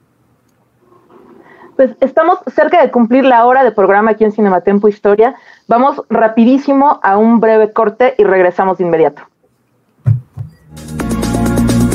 [1.76, 5.34] Pues estamos cerca de cumplir la hora de programa aquí en Cinematempo Historia.
[5.66, 9.22] Vamos rapidísimo a un breve corte y regresamos de inmediato.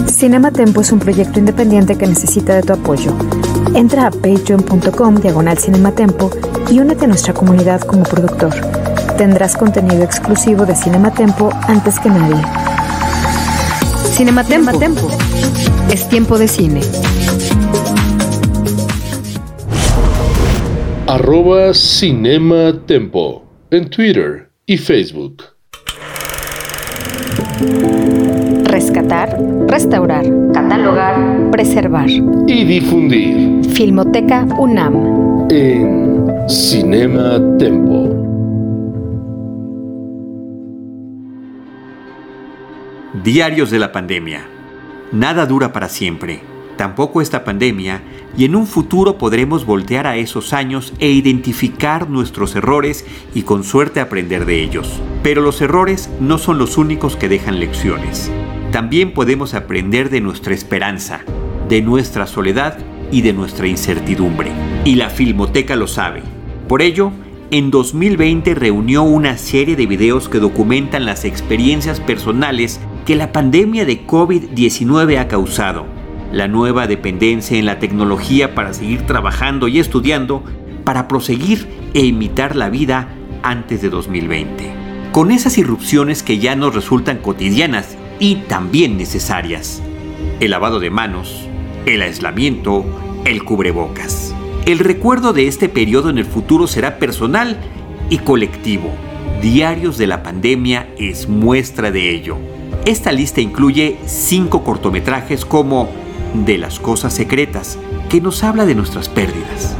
[0.07, 3.13] Cinema Tempo es un proyecto independiente que necesita de tu apoyo.
[3.73, 6.31] Entra a patreon.com diagonal cinematempo
[6.71, 8.53] y únete a nuestra comunidad como productor.
[9.17, 12.41] Tendrás contenido exclusivo de Cinematempo antes que nadie.
[14.11, 14.77] Cinematempo.
[14.77, 15.07] Tempo.
[15.91, 16.81] Es tiempo de cine.
[21.07, 25.43] Arroba Cinema Tempo en Twitter y Facebook
[28.95, 29.37] rescatar,
[29.67, 33.65] restaurar, catalogar, preservar y difundir.
[33.73, 35.47] Filmoteca UNAM.
[35.49, 38.21] En Cinema Tempo.
[43.21, 44.47] Diarios de la pandemia.
[45.11, 46.39] Nada dura para siempre,
[46.77, 48.01] tampoco esta pandemia,
[48.37, 53.65] y en un futuro podremos voltear a esos años e identificar nuestros errores y con
[53.65, 55.01] suerte aprender de ellos.
[55.21, 58.31] Pero los errores no son los únicos que dejan lecciones
[58.75, 61.21] también podemos aprender de nuestra esperanza,
[61.69, 62.77] de nuestra soledad
[63.09, 64.51] y de nuestra incertidumbre.
[64.83, 66.23] Y la Filmoteca lo sabe.
[66.67, 67.13] Por ello,
[67.51, 73.85] en 2020 reunió una serie de videos que documentan las experiencias personales que la pandemia
[73.85, 75.85] de COVID-19 ha causado,
[76.33, 80.43] la nueva dependencia en la tecnología para seguir trabajando y estudiando,
[80.83, 83.07] para proseguir e imitar la vida
[83.41, 84.69] antes de 2020.
[85.13, 89.81] Con esas irrupciones que ya nos resultan cotidianas y también necesarias.
[90.39, 91.47] El lavado de manos,
[91.85, 92.85] el aislamiento,
[93.25, 94.33] el cubrebocas.
[94.65, 97.57] El recuerdo de este periodo en el futuro será personal
[98.09, 98.89] y colectivo.
[99.41, 102.37] Diarios de la pandemia es muestra de ello.
[102.85, 105.89] Esta lista incluye cinco cortometrajes como
[106.33, 109.75] De las cosas secretas, que nos habla de nuestras pérdidas.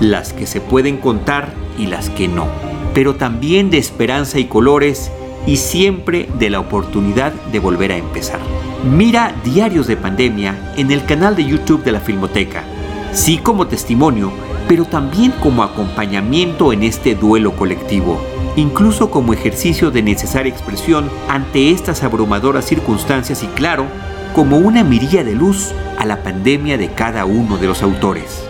[0.00, 2.48] las que se pueden contar y las que no,
[2.94, 5.12] pero también de esperanza y colores
[5.46, 8.40] y siempre de la oportunidad de volver a empezar.
[8.84, 12.64] Mira Diarios de Pandemia en el canal de YouTube de la Filmoteca,
[13.12, 14.32] sí como testimonio,
[14.68, 18.20] pero también como acompañamiento en este duelo colectivo,
[18.56, 23.86] incluso como ejercicio de necesaria expresión ante estas abrumadoras circunstancias y claro,
[24.34, 28.49] como una mirilla de luz a la pandemia de cada uno de los autores.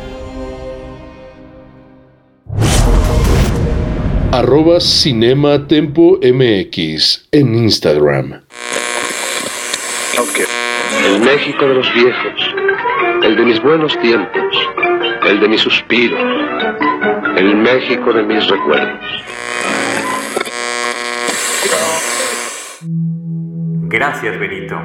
[4.32, 8.42] Arroba Cinema Tempo MX en Instagram.
[11.04, 12.54] El México de los viejos,
[13.24, 14.56] el de mis buenos tiempos,
[15.26, 16.20] el de mis suspiros,
[17.36, 19.00] el México de mis recuerdos.
[23.88, 24.76] Gracias, Benito.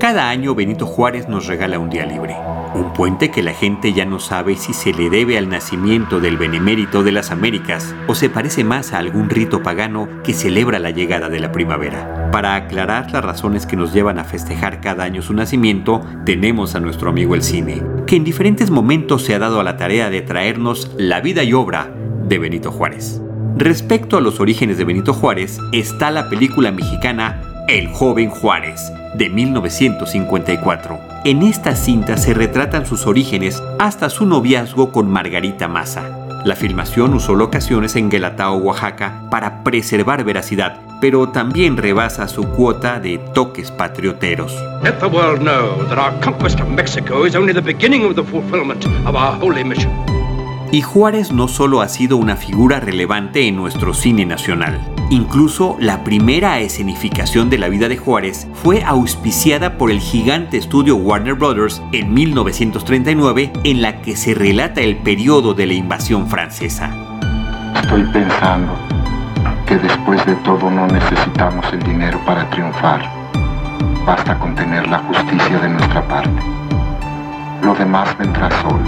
[0.00, 2.34] Cada año Benito Juárez nos regala un día libre,
[2.74, 6.38] un puente que la gente ya no sabe si se le debe al nacimiento del
[6.38, 10.90] benemérito de las Américas o se parece más a algún rito pagano que celebra la
[10.90, 12.30] llegada de la primavera.
[12.32, 16.80] Para aclarar las razones que nos llevan a festejar cada año su nacimiento, tenemos a
[16.80, 20.22] nuestro amigo el cine, que en diferentes momentos se ha dado a la tarea de
[20.22, 21.92] traernos la vida y obra
[22.26, 23.20] de Benito Juárez.
[23.54, 29.30] Respecto a los orígenes de Benito Juárez, está la película mexicana El joven Juárez, de
[29.30, 30.98] 1954.
[31.24, 36.02] En esta cinta se retratan sus orígenes hasta su noviazgo con Margarita Maza.
[36.44, 42.98] La filmación usó locaciones en Guelatao, Oaxaca, para preservar veracidad, pero también rebasa su cuota
[42.98, 44.52] de toques patrioteros.
[44.82, 48.24] Let the world know that our conquest of Mexico is only the beginning of the
[48.24, 49.92] fulfillment of our holy mission.
[50.72, 54.99] Y Juárez no solo ha sido una figura relevante en nuestro cine nacional.
[55.10, 60.94] Incluso la primera escenificación de la vida de Juárez fue auspiciada por el gigante estudio
[60.94, 66.94] Warner Brothers en 1939 en la que se relata el periodo de la invasión francesa.
[67.74, 68.72] Estoy pensando
[69.66, 73.02] que después de todo no necesitamos el dinero para triunfar.
[74.06, 76.40] Basta con tener la justicia de nuestra parte.
[77.64, 78.78] Lo demás vendrá solo.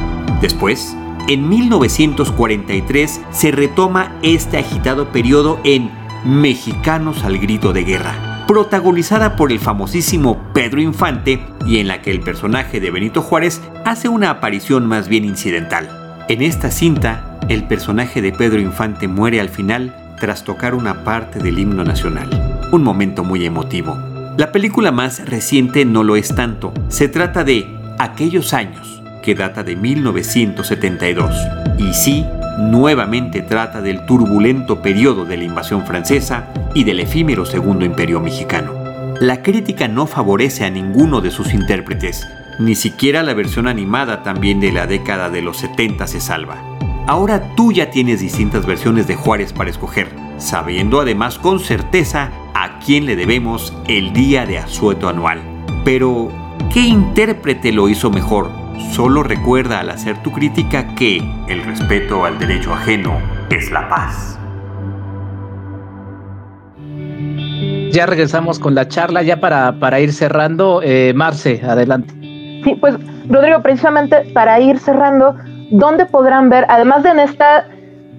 [0.41, 0.97] Después,
[1.27, 9.51] en 1943 se retoma este agitado periodo en Mexicanos al grito de guerra, protagonizada por
[9.51, 14.31] el famosísimo Pedro Infante y en la que el personaje de Benito Juárez hace una
[14.31, 16.25] aparición más bien incidental.
[16.29, 21.41] En esta cinta, el personaje de Pedro Infante muere al final tras tocar una parte
[21.41, 23.99] del himno nacional, un momento muy emotivo.
[24.39, 27.67] La película más reciente no lo es tanto, se trata de
[27.99, 31.35] Aquellos años, que data de 1972,
[31.79, 32.25] y sí,
[32.59, 38.73] nuevamente trata del turbulento periodo de la invasión francesa y del efímero Segundo Imperio Mexicano.
[39.21, 42.27] La crítica no favorece a ninguno de sus intérpretes,
[42.59, 46.57] ni siquiera la versión animada también de la década de los 70 se salva.
[47.07, 52.79] Ahora tú ya tienes distintas versiones de Juárez para escoger, sabiendo además con certeza a
[52.79, 55.41] quién le debemos el día de asueto anual.
[55.85, 56.31] Pero,
[56.73, 58.62] ¿qué intérprete lo hizo mejor?
[58.93, 63.19] Solo recuerda al hacer tu crítica que el respeto al derecho ajeno
[63.51, 64.39] es la paz.
[67.91, 70.81] Ya regresamos con la charla, ya para, para ir cerrando.
[70.83, 72.15] Eh, Marce, adelante.
[72.65, 72.97] Sí, pues
[73.29, 75.37] Rodrigo, precisamente para ir cerrando,
[75.71, 77.67] ¿dónde podrán ver, además de en esta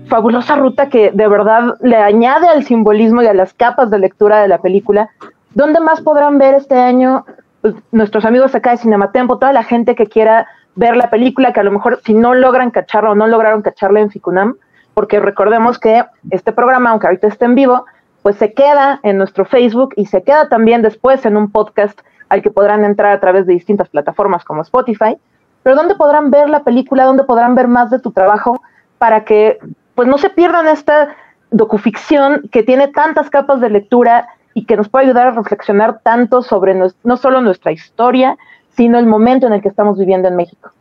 [0.07, 4.41] fabulosa ruta que de verdad le añade al simbolismo y a las capas de lectura
[4.41, 5.09] de la película,
[5.53, 7.25] ¿dónde más podrán ver este año
[7.63, 11.61] pues, nuestros amigos acá de Cinematempo, toda la gente que quiera ver la película, que
[11.61, 14.57] a lo mejor si no logran cacharla o no lograron cacharla en Ficunam,
[14.93, 17.85] porque recordemos que este programa, aunque ahorita esté en vivo,
[18.21, 22.41] pues se queda en nuestro Facebook y se queda también después en un podcast al
[22.41, 25.15] que podrán entrar a través de distintas plataformas como Spotify,
[25.63, 28.61] pero donde podrán ver la película, donde podrán ver más de tu trabajo
[28.97, 29.59] para que
[29.95, 31.15] pues no se pierdan esta
[31.49, 36.41] docuficción que tiene tantas capas de lectura y que nos puede ayudar a reflexionar tanto
[36.41, 38.37] sobre no solo nuestra historia,
[38.75, 40.71] sino el momento en el que estamos viviendo en México.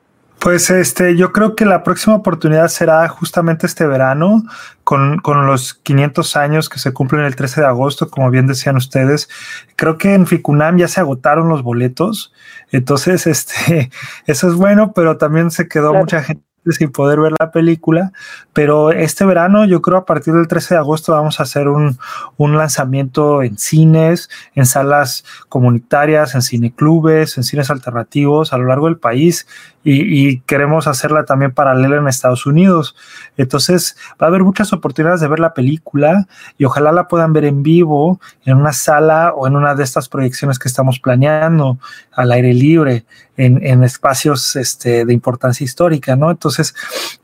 [0.43, 4.43] Pues este, yo creo que la próxima oportunidad será justamente este verano,
[4.83, 8.75] con, con, los 500 años que se cumplen el 13 de agosto, como bien decían
[8.75, 9.29] ustedes.
[9.77, 12.33] Creo que en Ficunam ya se agotaron los boletos,
[12.73, 13.91] entonces este,
[14.27, 18.13] eso es bueno, pero también se quedó mucha gente sin poder ver la película,
[18.53, 21.99] pero este verano yo creo a partir del 13 de agosto vamos a hacer un,
[22.37, 28.87] un lanzamiento en cines, en salas comunitarias, en cineclubes, en cines alternativos a lo largo
[28.87, 29.47] del país
[29.85, 32.95] y, queremos hacerla también paralela en Estados Unidos.
[33.37, 36.26] Entonces va a haber muchas oportunidades de ver la película
[36.59, 40.09] y ojalá la puedan ver en vivo en una sala o en una de estas
[40.09, 41.78] proyecciones que estamos planeando
[42.12, 43.05] al aire libre.
[43.37, 46.30] en, espacios este, de importancia histórica, ¿no?
[46.30, 46.74] Entonces,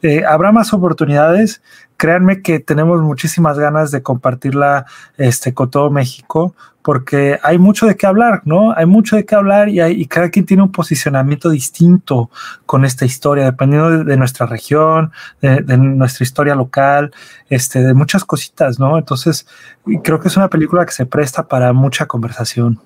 [0.02, 1.60] eh, habrá más oportunidades.
[1.98, 4.86] Créanme que tenemos muchísimas ganas de compartirla
[5.18, 6.54] este, con todo México
[6.88, 8.72] porque hay mucho de qué hablar, ¿no?
[8.72, 12.30] Hay mucho de qué hablar y, hay, cada quien tiene un posicionamiento distinto
[12.64, 17.12] con esta historia, dependiendo de, nuestra región, de, nuestra historia local,
[17.50, 18.96] este, de muchas cositas, ¿no?
[18.96, 19.46] Entonces,
[20.02, 22.80] creo que es una película que se presta para mucha conversación.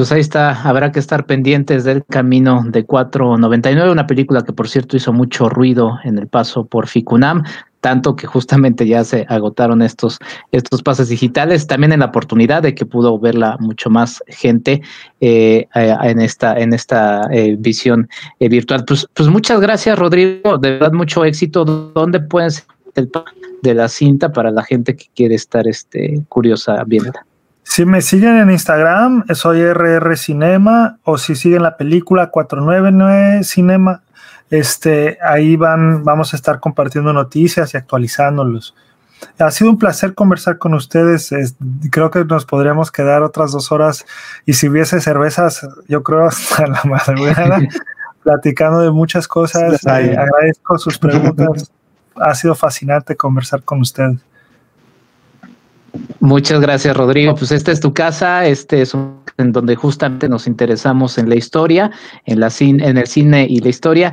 [0.00, 4.66] Pues ahí está, habrá que estar pendientes del camino de 499, una película que por
[4.66, 7.44] cierto hizo mucho ruido en el paso por Ficunam
[7.80, 10.18] tanto que justamente ya se agotaron estos,
[10.52, 14.80] estos pases digitales, también en la oportunidad de que pudo verla mucho más gente
[15.20, 18.86] eh, eh, en esta, en esta eh, visión virtual.
[18.86, 21.66] Pues, pues muchas gracias, Rodrigo, de verdad mucho éxito.
[21.66, 23.10] ¿Dónde pueden ser el
[23.60, 27.26] de la cinta para la gente que quiere estar este, curiosa viéndola?
[27.70, 34.02] Si me siguen en Instagram, soy RR Cinema, o si siguen la película 499 Cinema,
[34.50, 38.74] este, ahí van, vamos a estar compartiendo noticias y actualizándolos.
[39.38, 41.32] Ha sido un placer conversar con ustedes.
[41.92, 44.04] creo que nos podríamos quedar otras dos horas
[44.44, 47.60] y si hubiese cervezas, yo creo hasta la madrugada,
[48.24, 49.74] platicando de muchas cosas.
[49.86, 51.70] Eh, agradezco sus preguntas.
[52.16, 54.18] ha sido fascinante conversar con ustedes.
[56.20, 57.34] Muchas gracias, Rodrigo.
[57.34, 61.34] Pues esta es tu casa, este es un en donde justamente nos interesamos en la
[61.34, 61.90] historia,
[62.26, 64.12] en la en el cine y la historia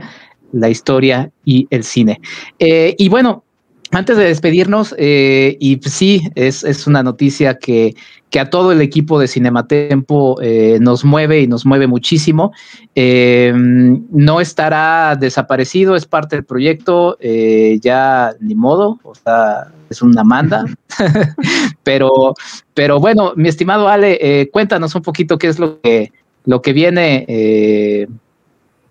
[0.51, 2.20] la historia y el cine.
[2.60, 3.43] Eh, y bueno,
[3.91, 7.95] antes de despedirnos, eh, y sí, es, es, una noticia que,
[8.29, 12.51] que, a todo el equipo de Cinematempo eh, nos mueve y nos mueve muchísimo.
[12.95, 20.65] no estará desaparecido, es parte del proyecto, ya ni modo, o sea, es una manda.
[21.83, 22.33] pero,
[22.73, 26.11] pero bueno, mi estimado Ale, cuéntanos un poquito qué es lo que,
[26.45, 28.07] lo que viene.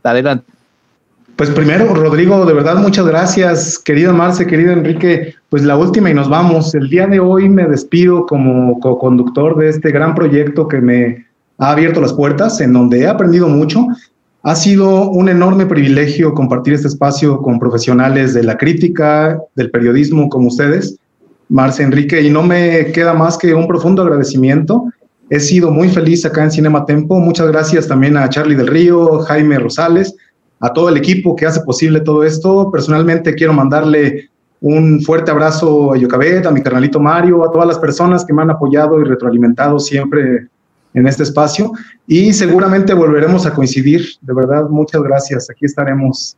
[0.03, 0.56] adelante.
[1.37, 5.35] Pues primero, Rodrigo, de verdad, muchas gracias, querido Marce, querido Enrique.
[5.51, 6.75] Pues la última y nos vamos.
[6.75, 11.27] El día de hoy me despido como co-conductor de este gran proyecto que me
[11.59, 13.87] ha abierto las puertas, en donde he aprendido mucho.
[14.45, 20.31] Ha sido un enorme privilegio compartir este espacio con profesionales de la crítica, del periodismo
[20.31, 20.97] como ustedes,
[21.51, 24.91] Marce, Enrique, y no me queda más que un profundo agradecimiento.
[25.29, 27.21] He sido muy feliz acá en Cinema Tempo.
[27.21, 30.17] Muchas gracias también a Charlie del Río, Jaime Rosales
[30.61, 32.71] a todo el equipo que hace posible todo esto.
[32.71, 34.31] Personalmente quiero mandarle
[34.61, 38.43] un fuerte abrazo a Yocabet, a mi carnalito Mario, a todas las personas que me
[38.43, 40.49] han apoyado y retroalimentado siempre
[40.95, 41.73] en este espacio.
[42.07, 44.07] Y seguramente volveremos a coincidir.
[44.23, 45.51] De verdad, muchas gracias.
[45.51, 46.37] Aquí estaremos.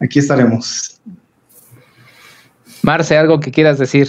[0.00, 1.00] Aquí estaremos.
[2.82, 4.08] Marce, algo que quieras decir.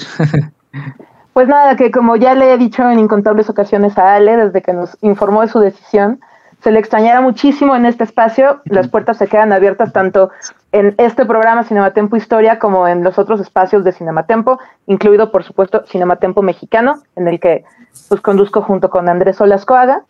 [1.34, 4.74] Pues nada, que como ya le he dicho en incontables ocasiones a Ale, desde que
[4.74, 6.20] nos informó de su decisión,
[6.62, 8.62] se le extrañará muchísimo en este espacio.
[8.66, 10.32] Las puertas se quedan abiertas tanto
[10.72, 15.84] en este programa Cinematempo Historia como en los otros espacios de Cinematempo, incluido por supuesto
[15.88, 17.64] Cinematempo Mexicano, en el que
[18.10, 20.04] pues conduzco junto con Andrés Olascoaga.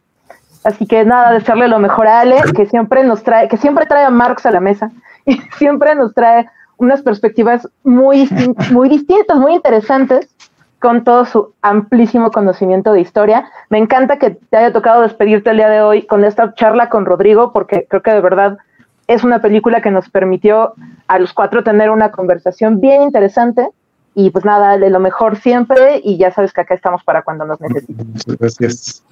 [0.64, 4.06] Así que nada, desearle lo mejor a Ale, que siempre nos trae, que siempre trae
[4.06, 4.92] a Marx a la mesa
[5.26, 8.30] y siempre nos trae unas perspectivas muy,
[8.72, 10.30] muy distintas, muy interesantes
[10.80, 13.50] con todo su amplísimo conocimiento de historia.
[13.70, 17.06] Me encanta que te haya tocado despedirte el día de hoy con esta charla con
[17.06, 18.58] Rodrigo, porque creo que de verdad
[19.08, 20.74] es una película que nos permitió
[21.08, 23.68] a los cuatro tener una conversación bien interesante.
[24.14, 27.46] Y pues nada, de lo mejor siempre y ya sabes que acá estamos para cuando
[27.46, 28.26] nos necesites.
[28.40, 29.04] Gracias.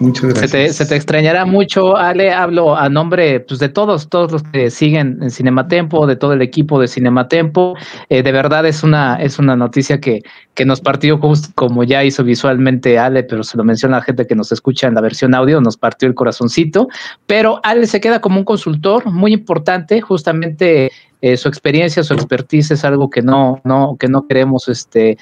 [0.00, 0.76] Muchas gracias.
[0.76, 2.32] Se te, extrañará mucho, Ale.
[2.32, 6.40] Hablo a nombre pues, de todos, todos los que siguen en Cinematempo, de todo el
[6.40, 7.76] equipo de Cinematempo.
[8.08, 10.22] Eh, de verdad es una, es una noticia que,
[10.54, 14.04] que nos partió justo como ya hizo visualmente Ale, pero se lo menciona a la
[14.04, 16.88] gente que nos escucha en la versión audio, nos partió el corazoncito.
[17.26, 20.90] Pero Ale se queda como un consultor muy importante, justamente
[21.22, 25.16] eh, su experiencia, su expertise es algo que no, no, que no queremos este,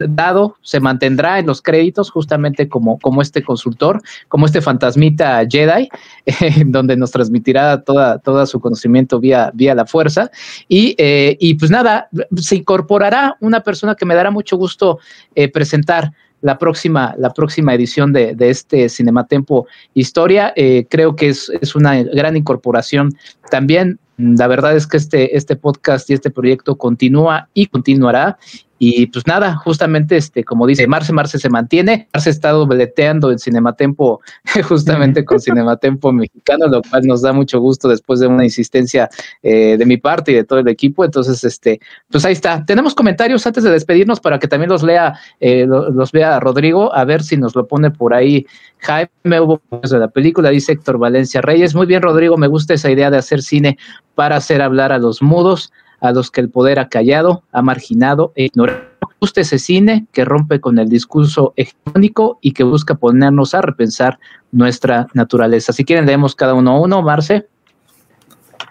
[0.00, 5.88] dado, se mantendrá en los créditos justamente como, como este consultor, como este fantasmita Jedi,
[6.66, 10.28] donde nos transmitirá toda, toda su conocimiento vía, vía la fuerza.
[10.68, 14.98] Y, eh, y pues nada, se incorporará una persona que me dará mucho gusto
[15.36, 20.52] eh, presentar la próxima, la próxima edición de, de este Cinematempo Historia.
[20.90, 23.14] creo que es, es, una gran incorporación
[23.50, 28.38] también la verdad es que este, este podcast y este proyecto continúa y continuará
[28.78, 32.08] Y pues nada, justamente este, como dice Marce, Marce se mantiene.
[32.12, 34.20] Marce ha estado beleteando en Cinematempo,
[34.68, 39.08] justamente con Cinematempo mexicano, lo cual nos da mucho gusto después de una insistencia
[39.42, 41.04] eh, de mi parte y de todo el equipo.
[41.04, 42.64] Entonces, este, pues ahí está.
[42.64, 47.04] Tenemos comentarios antes de despedirnos para que también los lea, eh, los vea Rodrigo, a
[47.04, 48.46] ver si nos lo pone por ahí.
[48.78, 51.74] Jaime hubo de la película, dice Héctor Valencia Reyes.
[51.74, 53.78] Muy bien, Rodrigo, me gusta esa idea de hacer cine
[54.14, 55.72] para hacer hablar a los mudos
[56.04, 58.82] a los que el poder ha callado, ha marginado e ignorado.
[59.20, 64.18] Gusta ese cine que rompe con el discurso hegemónico y que busca ponernos a repensar
[64.52, 65.72] nuestra naturaleza.
[65.72, 67.48] Si quieren, leemos cada uno a uno, Marce.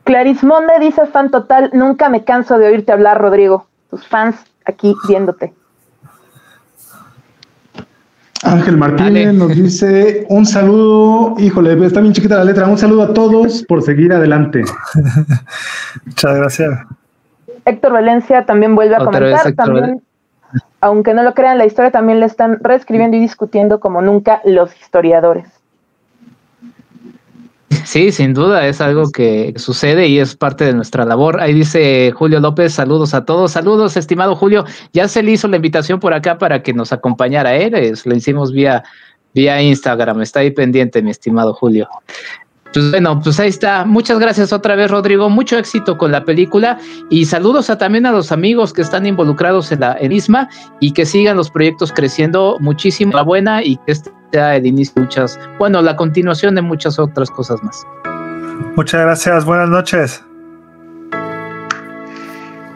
[0.04, 3.66] Clarismonde dice fan total, nunca me canso de oírte hablar, Rodrigo.
[3.90, 5.54] Tus fans aquí viéndote.
[8.44, 13.14] Ángel Martínez nos dice un saludo, híjole, está bien chiquita la letra, un saludo a
[13.14, 14.64] todos por seguir adelante.
[16.06, 16.70] Muchas gracias.
[17.66, 19.54] Héctor Valencia también vuelve a comentar.
[19.54, 20.02] También,
[20.82, 24.76] aunque no lo crean, la historia también la están reescribiendo y discutiendo como nunca los
[24.80, 25.48] historiadores.
[27.86, 31.42] Sí, sin duda, es algo que sucede y es parte de nuestra labor.
[31.42, 33.52] Ahí dice Julio López, saludos a todos.
[33.52, 34.64] Saludos, estimado Julio.
[34.94, 37.94] Ya se le hizo la invitación por acá para que nos acompañara él.
[38.06, 38.84] lo hicimos vía,
[39.34, 40.22] vía Instagram.
[40.22, 41.90] Está ahí pendiente, mi estimado Julio.
[42.74, 43.86] Pues bueno, pues ahí está.
[43.86, 45.30] Muchas gracias otra vez, Rodrigo.
[45.30, 49.72] Mucho éxito con la película y saludos a, también a los amigos que están involucrados
[49.72, 50.50] en la misma
[50.80, 54.94] y que sigan los proyectos creciendo muchísimo la buena y que este sea el inicio
[54.96, 57.86] de muchas, bueno, la continuación de muchas otras cosas más.
[58.76, 59.46] Muchas gracias.
[59.46, 60.26] Buenas noches.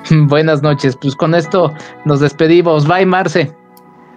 [0.28, 0.96] Buenas noches.
[1.02, 1.74] Pues con esto
[2.06, 2.88] nos despedimos.
[2.88, 3.52] Bye, Marce.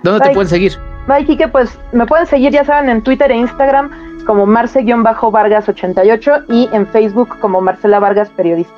[0.02, 0.72] ¿Dónde te pueden seguir?
[1.08, 1.48] Bye, Kike.
[1.48, 7.38] Pues me pueden seguir, ya saben, en Twitter e Instagram como Marce-Vargas88 y en Facebook
[7.40, 8.74] como Marcela Vargas Periodista.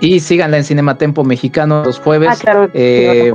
[0.00, 2.28] Y síganla en Cinematempo Mexicano los jueves.
[2.30, 3.32] Ah, claro, eh,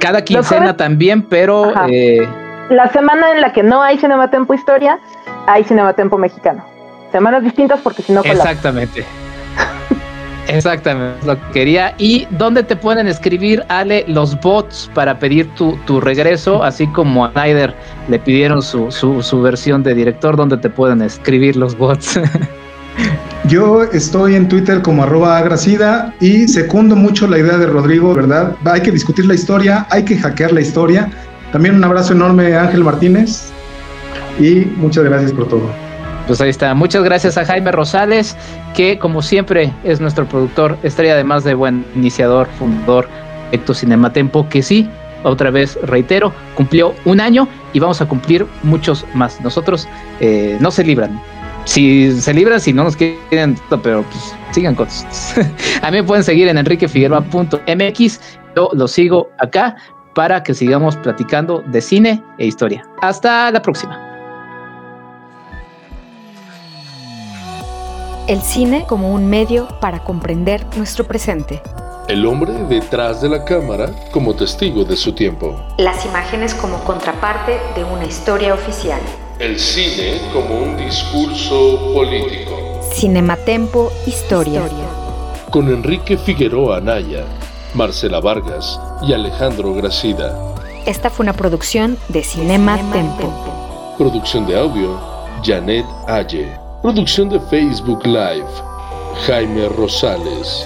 [0.00, 1.72] cada quincena también, pero...
[1.88, 2.26] Eh,
[2.70, 4.98] la semana en la que no hay Cinematempo Historia,
[5.46, 6.64] hay Cinematempo Mexicano.
[7.12, 8.22] Semanas distintas porque si no...
[8.22, 9.04] Exactamente.
[10.48, 11.94] Exactamente, lo que quería.
[11.98, 16.64] ¿Y dónde te pueden escribir, Ale, los bots para pedir tu, tu regreso?
[16.64, 17.74] Así como a Snyder
[18.08, 22.18] le pidieron su, su, su versión de director, ¿dónde te pueden escribir los bots?
[23.48, 28.56] Yo estoy en Twitter como arroba agracida y secundo mucho la idea de Rodrigo, ¿verdad?
[28.64, 31.10] Hay que discutir la historia, hay que hackear la historia.
[31.52, 33.50] También un abrazo enorme Ángel Martínez
[34.38, 35.87] y muchas gracias por todo.
[36.28, 36.74] Pues ahí está.
[36.74, 38.36] Muchas gracias a Jaime Rosales,
[38.76, 43.08] que como siempre es nuestro productor, estrella además de buen iniciador, fundador
[43.50, 44.86] de Cinematempo, que sí,
[45.22, 49.40] otra vez reitero, cumplió un año y vamos a cumplir muchos más.
[49.40, 49.88] Nosotros
[50.20, 51.18] eh, no se libran.
[51.64, 54.86] Si se libran, si no nos quieren, pero pues sigan con
[55.82, 58.20] A mí me pueden seguir en enriquefigueroa.mx.
[58.54, 59.76] Yo lo sigo acá
[60.14, 62.84] para que sigamos platicando de cine e historia.
[63.00, 64.07] Hasta la próxima.
[68.28, 71.62] El cine como un medio para comprender nuestro presente.
[72.08, 75.58] El hombre detrás de la cámara como testigo de su tiempo.
[75.78, 79.00] Las imágenes como contraparte de una historia oficial.
[79.38, 82.82] El cine como un discurso político.
[82.92, 84.62] Cinematempo Historia.
[85.50, 87.24] Con Enrique Figueroa Anaya,
[87.72, 90.38] Marcela Vargas y Alejandro Gracida.
[90.84, 93.94] Esta fue una producción de Cinema, Tempo.
[93.96, 95.00] Producción de audio,
[95.42, 96.67] Janet Aye.
[96.82, 98.46] Producción de Facebook Live,
[99.26, 100.64] Jaime Rosales.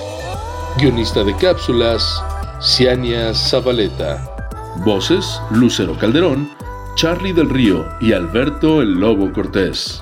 [0.76, 2.22] Guionista de cápsulas,
[2.60, 4.22] Ciania Zabaleta.
[4.84, 6.50] Voces, Lucero Calderón,
[6.96, 10.01] Charlie del Río y Alberto el Lobo Cortés.